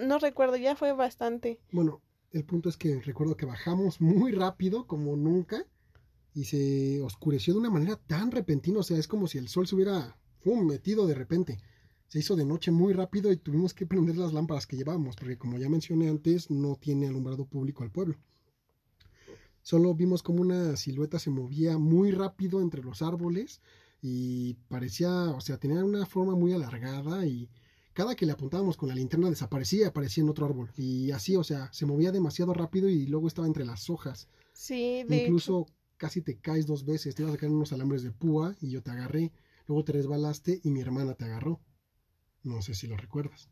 No 0.05 0.19
recuerdo, 0.19 0.55
ya 0.55 0.75
fue 0.75 0.93
bastante. 0.93 1.59
Bueno, 1.71 2.01
el 2.31 2.45
punto 2.45 2.69
es 2.69 2.77
que 2.77 3.01
recuerdo 3.01 3.35
que 3.35 3.45
bajamos 3.45 4.01
muy 4.01 4.31
rápido, 4.31 4.85
como 4.85 5.15
nunca, 5.15 5.65
y 6.33 6.45
se 6.45 7.01
oscureció 7.01 7.53
de 7.53 7.59
una 7.59 7.71
manera 7.71 7.95
tan 7.95 8.31
repentina, 8.31 8.79
o 8.79 8.83
sea, 8.83 8.97
es 8.97 9.07
como 9.07 9.27
si 9.27 9.37
el 9.37 9.47
sol 9.47 9.67
se 9.67 9.75
hubiera 9.75 10.15
metido 10.45 11.07
de 11.07 11.15
repente. 11.15 11.59
Se 12.07 12.19
hizo 12.19 12.35
de 12.35 12.45
noche 12.45 12.71
muy 12.71 12.93
rápido 12.93 13.31
y 13.31 13.37
tuvimos 13.37 13.73
que 13.73 13.85
prender 13.87 14.17
las 14.17 14.33
lámparas 14.33 14.67
que 14.67 14.77
llevábamos, 14.77 15.15
porque 15.15 15.37
como 15.37 15.57
ya 15.57 15.69
mencioné 15.69 16.09
antes, 16.09 16.51
no 16.51 16.75
tiene 16.75 17.07
alumbrado 17.07 17.45
público 17.45 17.83
al 17.83 17.91
pueblo. 17.91 18.15
Solo 19.63 19.93
vimos 19.93 20.23
como 20.23 20.41
una 20.41 20.75
silueta 20.75 21.19
se 21.19 21.29
movía 21.29 21.77
muy 21.77 22.11
rápido 22.11 22.61
entre 22.61 22.81
los 22.81 23.01
árboles 23.03 23.61
y 24.01 24.55
parecía, 24.67 25.09
o 25.29 25.41
sea, 25.41 25.57
tenía 25.57 25.83
una 25.85 26.05
forma 26.05 26.35
muy 26.35 26.53
alargada 26.53 27.25
y 27.25 27.49
cada 27.93 28.15
que 28.15 28.25
le 28.25 28.31
apuntábamos 28.31 28.77
con 28.77 28.89
la 28.89 28.95
linterna 28.95 29.29
desaparecía 29.29 29.89
aparecía 29.89 30.23
en 30.23 30.29
otro 30.29 30.45
árbol. 30.45 30.71
Y 30.75 31.11
así, 31.11 31.35
o 31.35 31.43
sea, 31.43 31.71
se 31.71 31.85
movía 31.85 32.11
demasiado 32.11 32.53
rápido 32.53 32.89
y 32.89 33.05
luego 33.05 33.27
estaba 33.27 33.47
entre 33.47 33.65
las 33.65 33.89
hojas. 33.89 34.27
Sí, 34.53 35.03
de 35.07 35.23
Incluso 35.23 35.67
casi 35.97 36.21
te 36.21 36.39
caes 36.39 36.65
dos 36.65 36.85
veces. 36.85 37.13
Te 37.13 37.21
ibas 37.21 37.35
a 37.35 37.37
caer 37.37 37.51
unos 37.51 37.73
alambres 37.73 38.01
de 38.01 38.11
púa 38.11 38.55
y 38.59 38.71
yo 38.71 38.81
te 38.81 38.91
agarré. 38.91 39.31
Luego 39.67 39.83
te 39.83 39.91
resbalaste 39.91 40.61
y 40.63 40.71
mi 40.71 40.81
hermana 40.81 41.13
te 41.13 41.25
agarró. 41.25 41.59
No 42.43 42.61
sé 42.61 42.73
si 42.73 42.87
lo 42.87 42.97
recuerdas. 42.97 43.49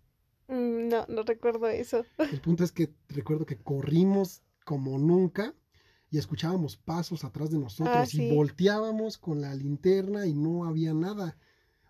Mm, 0.47 0.87
no, 0.87 1.05
no 1.07 1.23
recuerdo 1.23 1.67
eso. 1.67 2.05
El 2.17 2.41
punto 2.41 2.63
es 2.63 2.71
que 2.71 2.91
recuerdo 3.09 3.45
que 3.45 3.57
corrimos 3.57 4.41
como 4.65 4.97
nunca 4.97 5.53
y 6.11 6.17
escuchábamos 6.17 6.77
pasos 6.77 7.23
atrás 7.23 7.51
de 7.51 7.59
nosotros 7.59 7.95
ah, 7.95 8.07
y 8.13 8.35
volteábamos 8.35 9.17
con 9.17 9.41
la 9.41 9.53
linterna 9.53 10.25
y 10.25 10.33
no 10.33 10.65
había 10.65 10.93
nada. 10.93 11.37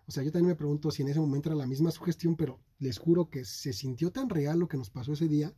O 0.06 0.12
sea, 0.12 0.22
yo 0.22 0.32
también 0.32 0.48
me 0.48 0.56
pregunto 0.56 0.90
si 0.90 1.02
en 1.02 1.08
ese 1.08 1.20
momento 1.20 1.48
era 1.48 1.56
la 1.56 1.66
misma 1.66 1.90
sugestión, 1.90 2.36
pero 2.36 2.60
les 2.78 2.98
juro 2.98 3.30
que 3.30 3.44
se 3.44 3.72
sintió 3.72 4.10
tan 4.10 4.28
real 4.28 4.58
lo 4.58 4.68
que 4.68 4.76
nos 4.76 4.90
pasó 4.90 5.12
ese 5.12 5.28
día 5.28 5.54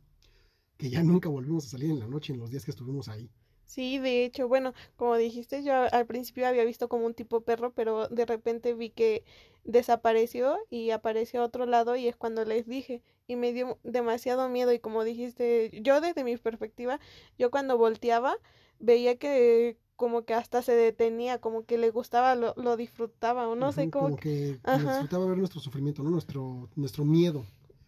que 0.77 0.89
ya 0.89 1.03
nunca 1.03 1.29
volvimos 1.29 1.65
a 1.65 1.69
salir 1.69 1.91
en 1.91 1.99
la 1.99 2.07
noche 2.07 2.33
en 2.33 2.39
los 2.39 2.49
días 2.49 2.65
que 2.65 2.71
estuvimos 2.71 3.07
ahí. 3.07 3.29
Sí, 3.65 3.97
de 3.97 4.25
hecho, 4.25 4.47
bueno, 4.47 4.73
como 4.95 5.15
dijiste, 5.15 5.63
yo 5.63 5.73
al 5.73 6.05
principio 6.05 6.47
había 6.47 6.65
visto 6.65 6.89
como 6.89 7.05
un 7.05 7.13
tipo 7.13 7.41
perro, 7.41 7.71
pero 7.73 8.07
de 8.07 8.25
repente 8.25 8.73
vi 8.73 8.89
que 8.89 9.23
desapareció 9.63 10.57
y 10.69 10.91
apareció 10.91 11.41
a 11.41 11.45
otro 11.45 11.65
lado 11.65 11.95
y 11.95 12.07
es 12.07 12.15
cuando 12.15 12.43
les 12.45 12.67
dije 12.67 13.01
y 13.27 13.35
me 13.35 13.53
dio 13.53 13.79
demasiado 13.83 14.49
miedo 14.49 14.73
y 14.73 14.79
como 14.79 15.03
dijiste, 15.03 15.71
yo 15.81 16.01
desde 16.01 16.23
mi 16.23 16.35
perspectiva, 16.37 16.99
yo 17.37 17.49
cuando 17.49 17.77
volteaba 17.77 18.35
veía 18.79 19.17
que 19.17 19.77
como 19.95 20.25
que 20.25 20.33
hasta 20.33 20.61
se 20.61 20.73
detenía, 20.73 21.39
como 21.39 21.65
que 21.65 21.77
le 21.77 21.89
gustaba, 21.91 22.35
lo, 22.35 22.53
lo 22.57 22.75
disfrutaba, 22.75 23.47
o 23.47 23.55
no 23.55 23.71
sé 23.71 23.89
cómo. 23.89 24.05
Como 24.05 24.17
que, 24.17 24.59
disfrutaba 24.59 25.25
ver 25.27 25.37
nuestro 25.37 25.61
sufrimiento, 25.61 26.03
¿no? 26.03 26.09
Nuestro, 26.09 26.69
nuestro 26.75 27.05
miedo. 27.05 27.45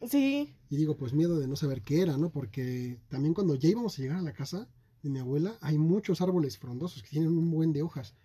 Sí. 0.08 0.54
Y 0.70 0.78
digo, 0.78 0.96
pues 0.96 1.14
miedo 1.14 1.38
de 1.40 1.48
no 1.48 1.56
saber 1.56 1.82
qué 1.82 2.02
era, 2.02 2.16
¿no? 2.16 2.30
Porque 2.30 3.00
también 3.10 3.34
cuando 3.34 3.56
ya 3.56 3.70
íbamos 3.70 3.98
a 3.98 4.02
llegar 4.02 4.20
a 4.20 4.22
la 4.22 4.34
casa 4.34 4.70
de 5.06 5.12
mi 5.12 5.20
abuela, 5.20 5.58
hay 5.62 5.78
muchos 5.78 6.20
árboles 6.20 6.58
frondosos 6.58 7.02
que 7.02 7.10
tienen 7.10 7.30
un 7.30 7.50
buen 7.50 7.72
de 7.72 7.84
hojas. 7.84 8.16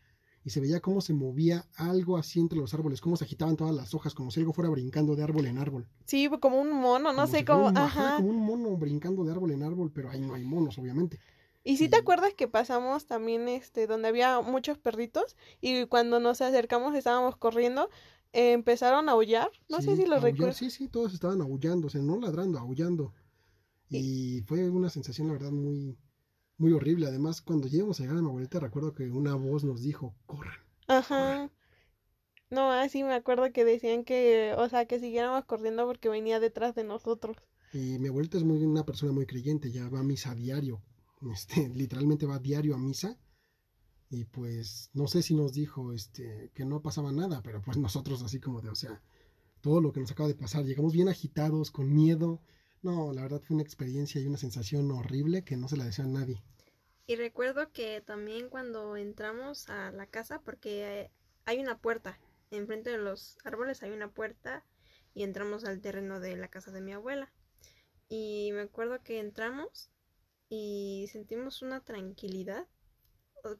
Y 0.43 0.51
se 0.51 0.61
veía 0.61 0.81
cómo 0.81 1.03
se 1.03 1.13
movía 1.13 1.67
algo 1.77 2.17
así 2.17 2.41
entre 2.41 2.59
los 2.59 2.73
árboles, 2.73 3.03
cómo 3.03 3.17
se 3.17 3.25
agitaban 3.25 3.57
todas 3.57 3.75
las 3.75 3.95
hojas, 3.95 4.15
como 4.15 4.31
si 4.31 4.41
algo 4.41 4.55
fuera 4.55 4.71
brincando 4.71 5.15
de 5.15 5.23
árbol 5.23 5.45
en 5.45 5.59
árbol. 5.59 5.87
Sí, 6.07 6.31
como 6.41 6.59
un 6.59 6.73
mono, 6.73 7.13
no 7.13 7.27
sé 7.27 7.45
cómo. 7.45 7.69
ajá. 7.69 8.17
Como 8.17 8.31
un 8.31 8.39
mono 8.39 8.75
brincando 8.77 9.23
de 9.23 9.33
árbol 9.33 9.51
en 9.51 9.63
árbol, 9.63 9.93
pero 9.93 10.09
ahí 10.09 10.21
no 10.21 10.33
hay 10.35 10.45
monos, 10.45 10.79
obviamente. 10.79 11.21
Y 11.63 11.77
si 11.77 11.91
te 11.91 11.97
acuerdas 11.97 12.33
que 12.33 12.49
pasamos 12.49 13.05
también 13.05 13.47
este 13.47 13.87
donde 13.87 14.09
había 14.09 14.41
muchos 14.41 14.79
perritos 14.79 15.37
y 15.61 15.85
cuando 15.85 16.19
nos 16.19 16.41
acercamos 16.41 16.95
estábamos 16.95 17.37
corriendo, 17.37 17.91
empezaron 18.33 19.11
a 19.11 19.13
aullar, 19.13 19.51
no 19.69 19.83
sé 19.83 19.95
si 19.95 20.07
lo 20.07 20.21
recuerdas. 20.21 20.57
Sí, 20.57 20.71
sí, 20.71 20.89
todos 20.89 21.13
estaban 21.13 21.43
aullando, 21.43 21.89
o 21.89 21.91
sea, 21.91 22.01
no 22.01 22.19
ladrando, 22.19 22.59
aullando. 22.59 23.13
Y 23.91 24.41
fue 24.47 24.71
una 24.71 24.89
sensación 24.89 25.27
la 25.27 25.35
verdad 25.35 25.51
muy 25.51 25.99
muy 26.61 26.73
horrible. 26.73 27.07
Además, 27.07 27.43
cuando 27.43 27.69
llegamos 27.69 27.99
a 27.99 28.03
llegar 28.05 28.19
a 28.19 28.23
mi 28.23 28.29
abuelita, 28.29 28.61
recuerdo 28.61 28.95
que 28.95 29.11
una 29.11 29.35
voz 29.35 29.65
nos 29.65 29.83
dijo, 29.83 30.15
"Corran." 30.27 30.59
Ajá. 30.87 31.51
No, 32.51 32.71
así 32.71 33.03
me 33.03 33.15
acuerdo 33.15 33.53
que 33.53 33.65
decían 33.65 34.05
que, 34.05 34.55
o 34.57 34.69
sea, 34.69 34.87
que 34.87 34.99
siguiéramos 34.99 35.45
corriendo 35.45 35.87
porque 35.87 36.09
venía 36.09 36.41
detrás 36.41 36.75
de 36.75 36.85
nosotros. 36.85 37.37
Y 37.73 37.99
mi 37.99 38.09
abuelita 38.09 38.39
es 38.39 38.45
muy 38.45 38.65
una 38.65 38.85
persona 38.85 39.13
muy 39.13 39.27
creyente, 39.27 39.71
ya 39.71 39.89
va 39.89 40.01
a 40.01 40.05
misa 40.05 40.33
a 40.33 40.35
diario 40.35 40.83
este, 41.33 41.69
literalmente 41.69 42.27
va 42.27 42.39
diario 42.39 42.75
a 42.75 42.79
misa 42.79 43.19
y 44.11 44.25
pues 44.25 44.91
no 44.93 45.07
sé 45.07 45.23
si 45.23 45.35
nos 45.35 45.53
dijo 45.53 45.93
este 45.93 46.51
que 46.55 46.65
no 46.65 46.83
pasaba 46.83 47.13
nada, 47.13 47.43
pero 47.43 47.63
pues 47.63 47.77
nosotros 47.79 48.23
así 48.23 48.41
como 48.41 48.61
de, 48.61 48.71
o 48.71 48.75
sea, 48.75 49.01
todo 49.61 49.81
lo 49.81 49.93
que 49.93 50.01
nos 50.01 50.11
acaba 50.11 50.29
de 50.29 50.35
pasar, 50.35 50.65
llegamos 50.65 50.93
bien 50.93 51.09
agitados, 51.09 51.71
con 51.71 51.93
miedo. 51.95 52.41
No, 52.83 53.13
la 53.13 53.23
verdad 53.23 53.41
fue 53.41 53.55
una 53.55 53.63
experiencia 53.63 54.21
y 54.21 54.27
una 54.27 54.39
sensación 54.39 54.91
horrible 54.91 55.45
que 55.45 55.57
no 55.57 55.69
se 55.69 55.77
la 55.77 55.85
desea 55.85 56.07
a 56.07 56.09
nadie. 56.09 56.43
Y 57.07 57.17
recuerdo 57.17 57.73
que 57.73 58.01
también 58.01 58.49
cuando 58.49 58.97
entramos 58.97 59.69
a 59.69 59.91
la 59.91 60.07
casa, 60.07 60.41
porque 60.41 61.11
hay 61.45 61.59
una 61.59 61.79
puerta, 61.79 62.19
enfrente 62.51 62.91
de 62.91 62.99
los 62.99 63.39
árboles 63.45 63.83
hay 63.83 63.91
una 63.91 64.13
puerta 64.13 64.65
y 65.15 65.25
entramos 65.25 65.65
al 65.65 65.81
terreno 65.81 66.21
de 66.21 66.37
la 66.37 66.49
casa 66.49 66.71
de 66.71 66.81
mi 66.81 66.93
abuela. 66.93 67.33
Y 68.09 68.51
me 68.53 68.63
acuerdo 68.63 69.03
que 69.03 69.19
entramos 69.19 69.91
y 70.49 71.09
sentimos 71.13 71.63
una 71.63 71.81
tranquilidad, 71.81 72.67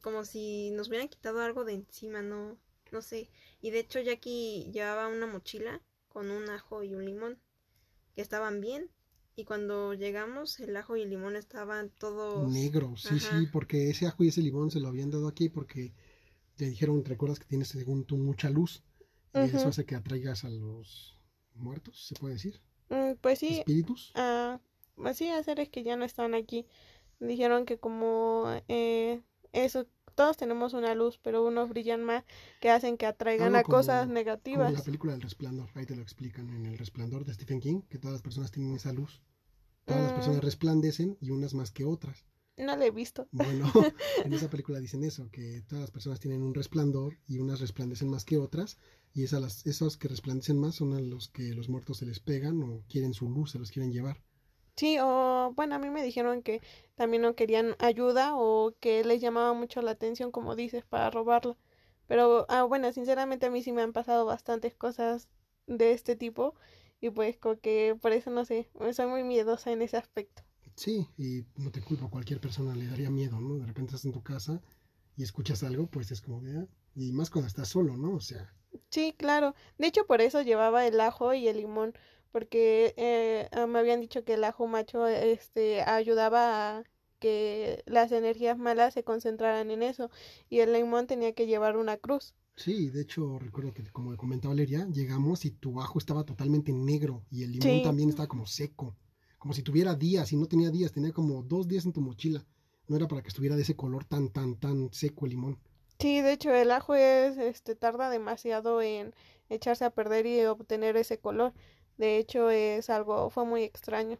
como 0.01 0.25
si 0.25 0.71
nos 0.71 0.89
hubieran 0.89 1.09
quitado 1.09 1.41
algo 1.41 1.63
de 1.63 1.73
encima, 1.73 2.21
no, 2.21 2.57
no 2.91 3.01
sé. 3.01 3.29
Y 3.61 3.71
de 3.71 3.79
hecho 3.79 3.99
Jackie 3.99 4.69
llevaba 4.71 5.07
una 5.07 5.27
mochila 5.27 5.81
con 6.09 6.31
un 6.31 6.49
ajo 6.49 6.83
y 6.83 6.93
un 6.93 7.05
limón, 7.05 7.39
que 8.15 8.21
estaban 8.21 8.61
bien. 8.61 8.89
Y 9.35 9.45
cuando 9.45 9.93
llegamos, 9.93 10.59
el 10.59 10.75
ajo 10.75 10.97
y 10.97 11.01
el 11.01 11.09
limón 11.09 11.35
estaban 11.35 11.89
todos... 11.89 12.51
Negros, 12.51 13.03
sí, 13.03 13.19
sí, 13.19 13.47
porque 13.51 13.89
ese 13.89 14.07
ajo 14.07 14.23
y 14.23 14.27
ese 14.27 14.41
limón 14.41 14.71
se 14.71 14.79
lo 14.79 14.89
habían 14.89 15.09
dado 15.09 15.27
aquí 15.27 15.49
porque 15.49 15.93
te 16.55 16.65
dijeron, 16.65 17.01
¿te 17.03 17.09
recuerdas 17.09 17.39
que 17.39 17.45
tienes 17.45 17.69
según 17.69 18.03
tú 18.05 18.17
mucha 18.17 18.49
luz? 18.49 18.83
Y 19.33 19.39
eso 19.39 19.69
hace 19.69 19.85
que 19.85 19.95
atraigas 19.95 20.43
a 20.43 20.49
los 20.49 21.17
muertos, 21.55 22.07
se 22.07 22.15
puede 22.15 22.35
decir. 22.35 22.61
Mm, 22.89 23.13
pues 23.21 23.39
sí. 23.39 23.59
Espíritus. 23.59 24.11
Ah, 24.15 24.59
así 25.05 25.27
es 25.27 25.45
que 25.69 25.83
ya 25.83 25.95
no 25.95 26.03
están 26.03 26.33
aquí. 26.33 26.67
Dijeron 27.19 27.65
que 27.65 27.79
como 27.79 28.45
eh, 28.67 29.21
eso, 29.53 29.87
todos 30.15 30.37
tenemos 30.37 30.73
una 30.73 30.93
luz, 30.95 31.19
pero 31.21 31.45
unos 31.45 31.69
brillan 31.69 32.03
más 32.03 32.23
que 32.59 32.69
hacen 32.69 32.97
que 32.97 33.05
atraigan 33.05 33.55
a 33.55 33.63
cosas 33.63 34.07
negativas. 34.07 34.67
Como 34.67 34.77
la 34.77 34.83
película 34.83 35.13
del 35.13 35.21
resplandor, 35.21 35.69
ahí 35.75 35.85
te 35.85 35.95
lo 35.95 36.01
explican 36.01 36.49
en 36.49 36.65
el 36.65 36.77
resplandor 36.77 37.25
de 37.25 37.33
Stephen 37.33 37.59
King, 37.59 37.81
que 37.89 37.97
todas 37.97 38.13
las 38.13 38.21
personas 38.21 38.51
tienen 38.51 38.75
esa 38.75 38.93
luz. 38.93 39.21
Todas 39.85 40.03
las 40.03 40.13
personas 40.13 40.37
mm. 40.37 40.45
resplandecen 40.45 41.17
y 41.19 41.31
unas 41.31 41.53
más 41.53 41.71
que 41.71 41.85
otras. 41.85 42.25
No 42.57 42.75
la 42.75 42.85
he 42.85 42.91
visto. 42.91 43.27
Bueno, 43.31 43.71
en 44.25 44.33
esa 44.33 44.49
película 44.49 44.79
dicen 44.79 45.03
eso, 45.03 45.29
que 45.31 45.61
todas 45.67 45.81
las 45.81 45.91
personas 45.91 46.19
tienen 46.19 46.43
un 46.43 46.53
resplandor 46.53 47.17
y 47.27 47.39
unas 47.39 47.59
resplandecen 47.59 48.09
más 48.09 48.25
que 48.25 48.37
otras, 48.37 48.77
y 49.13 49.23
esas, 49.23 49.65
esos 49.65 49.97
que 49.97 50.07
resplandecen 50.07 50.59
más 50.59 50.75
son 50.75 50.93
a 50.93 51.01
los 51.01 51.27
que 51.29 51.53
los 51.53 51.69
muertos 51.69 51.97
se 51.97 52.05
les 52.05 52.19
pegan 52.19 52.61
o 52.63 52.83
quieren 52.87 53.13
su 53.13 53.29
luz, 53.29 53.51
se 53.51 53.59
los 53.59 53.71
quieren 53.71 53.91
llevar. 53.91 54.21
Sí, 54.75 54.97
o 54.99 55.53
bueno, 55.55 55.75
a 55.75 55.79
mí 55.79 55.89
me 55.89 56.03
dijeron 56.03 56.41
que 56.41 56.61
también 56.95 57.21
no 57.21 57.35
querían 57.35 57.75
ayuda 57.79 58.35
o 58.35 58.73
que 58.79 59.03
les 59.03 59.21
llamaba 59.21 59.53
mucho 59.53 59.81
la 59.81 59.91
atención, 59.91 60.31
como 60.31 60.55
dices, 60.55 60.85
para 60.85 61.09
robarla. 61.09 61.57
Pero, 62.07 62.45
ah, 62.49 62.63
bueno, 62.63 62.91
sinceramente 62.91 63.45
a 63.45 63.51
mí 63.51 63.61
sí 63.63 63.71
me 63.71 63.81
han 63.81 63.93
pasado 63.93 64.25
bastantes 64.25 64.75
cosas 64.75 65.29
de 65.67 65.93
este 65.93 66.15
tipo 66.15 66.55
y 66.99 67.09
pues 67.09 67.37
como 67.37 67.59
que 67.59 67.97
por 68.01 68.11
eso 68.11 68.29
no 68.31 68.45
sé, 68.45 68.69
soy 68.93 69.07
muy 69.07 69.23
miedosa 69.23 69.71
en 69.71 69.81
ese 69.81 69.97
aspecto. 69.97 70.43
Sí, 70.75 71.07
y 71.17 71.45
no 71.57 71.71
te 71.71 71.81
culpo, 71.81 72.09
cualquier 72.09 72.39
persona 72.39 72.75
le 72.75 72.87
daría 72.87 73.09
miedo, 73.09 73.39
¿no? 73.39 73.55
De 73.57 73.65
repente 73.65 73.95
estás 73.95 74.05
en 74.05 74.13
tu 74.13 74.23
casa 74.23 74.61
y 75.17 75.23
escuchas 75.23 75.63
algo, 75.63 75.87
pues 75.87 76.11
es 76.11 76.21
como, 76.21 76.41
de, 76.41 76.67
y 76.95 77.11
más 77.11 77.29
cuando 77.29 77.47
estás 77.47 77.69
solo, 77.69 77.97
¿no? 77.97 78.15
O 78.15 78.19
sea. 78.19 78.53
Sí, 78.89 79.13
claro. 79.17 79.53
De 79.77 79.87
hecho, 79.87 80.05
por 80.05 80.21
eso 80.21 80.41
llevaba 80.41 80.85
el 80.87 80.99
ajo 81.01 81.33
y 81.33 81.47
el 81.47 81.57
limón, 81.57 81.93
porque 82.31 82.93
eh, 82.97 83.47
ah, 83.51 83.67
me 83.67 83.79
habían 83.79 84.01
dicho 84.01 84.23
que 84.23 84.35
el 84.35 84.43
ajo 84.43 84.67
macho 84.67 85.07
este 85.07 85.81
ayudaba 85.81 86.77
a 86.77 86.83
que 87.19 87.83
las 87.85 88.11
energías 88.11 88.57
malas 88.57 88.95
se 88.95 89.03
concentraran 89.03 89.69
en 89.71 89.83
eso 89.83 90.09
y 90.49 90.59
el 90.59 90.73
limón 90.73 91.07
tenía 91.07 91.33
que 91.33 91.45
llevar 91.45 91.77
una 91.77 91.97
cruz. 91.97 92.33
Sí, 92.55 92.89
de 92.89 93.01
hecho 93.01 93.39
recuerdo 93.39 93.73
que 93.73 93.83
como 93.91 94.15
comentaba 94.17 94.53
Valeria, 94.53 94.87
llegamos 94.91 95.45
y 95.45 95.51
tu 95.51 95.79
ajo 95.81 95.99
estaba 95.99 96.23
totalmente 96.23 96.73
negro 96.73 97.23
y 97.31 97.43
el 97.43 97.53
limón 97.53 97.81
también 97.83 98.09
estaba 98.09 98.27
como 98.27 98.45
seco, 98.45 98.95
como 99.37 99.53
si 99.53 99.61
tuviera 99.61 99.95
días 99.95 100.31
y 100.33 100.35
no 100.37 100.47
tenía 100.47 100.69
días, 100.69 100.91
tenía 100.91 101.11
como 101.11 101.43
dos 101.43 101.67
días 101.67 101.85
en 101.85 101.93
tu 101.93 102.01
mochila. 102.01 102.45
No 102.87 102.97
era 102.97 103.07
para 103.07 103.21
que 103.21 103.29
estuviera 103.29 103.55
de 103.55 103.61
ese 103.61 103.75
color 103.75 104.03
tan 104.05 104.29
tan 104.29 104.55
tan 104.55 104.91
seco 104.91 105.25
el 105.25 105.31
limón. 105.31 105.59
Sí, 105.99 106.21
de 106.21 106.33
hecho 106.33 106.53
el 106.53 106.71
ajo 106.71 106.95
es 106.95 107.37
este 107.37 107.75
tarda 107.75 108.09
demasiado 108.09 108.81
en 108.81 109.13
echarse 109.49 109.85
a 109.85 109.91
perder 109.91 110.25
y 110.25 110.43
obtener 110.45 110.97
ese 110.97 111.19
color. 111.19 111.53
De 112.01 112.17
hecho, 112.17 112.49
es 112.49 112.89
algo, 112.89 113.29
fue 113.29 113.45
muy 113.45 113.61
extraño. 113.61 114.17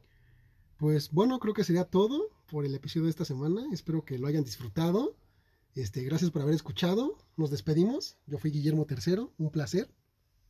Pues 0.78 1.10
bueno, 1.10 1.40
creo 1.40 1.56
que 1.56 1.64
sería 1.64 1.84
todo 1.84 2.30
por 2.52 2.64
el 2.64 2.76
episodio 2.76 3.06
de 3.06 3.10
esta 3.10 3.26
semana. 3.26 3.66
Espero 3.74 4.06
que 4.06 4.20
lo 4.20 4.28
hayan 4.28 4.44
disfrutado. 4.44 5.16
Este, 5.74 6.04
gracias 6.04 6.30
por 6.30 6.44
haber 6.44 6.54
escuchado. 6.54 7.18
Nos 7.38 7.50
despedimos. 7.50 8.20
Yo 8.28 8.38
fui 8.38 8.52
Guillermo 8.52 8.86
III, 8.88 9.30
un 9.40 9.50
placer. 9.50 9.90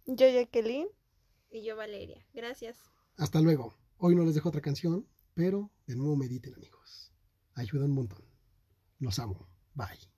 Yo 0.05 0.27
Jacqueline. 0.27 0.89
Y 1.49 1.63
yo 1.63 1.77
Valeria. 1.77 2.21
Gracias. 2.33 2.77
Hasta 3.15 3.39
luego. 3.39 3.77
Hoy 3.97 4.13
no 4.13 4.25
les 4.25 4.35
dejo 4.35 4.49
otra 4.49 4.61
canción 4.61 5.07
Pero 5.33 5.71
de 5.87 5.95
nuevo 5.95 6.17
mediten 6.17 6.53
amigos. 6.53 7.13
Ayuda 7.53 7.85
un 7.85 7.93
montón. 7.93 8.25
Los 8.99 9.19
amo. 9.19 9.47
Bye. 9.73 10.10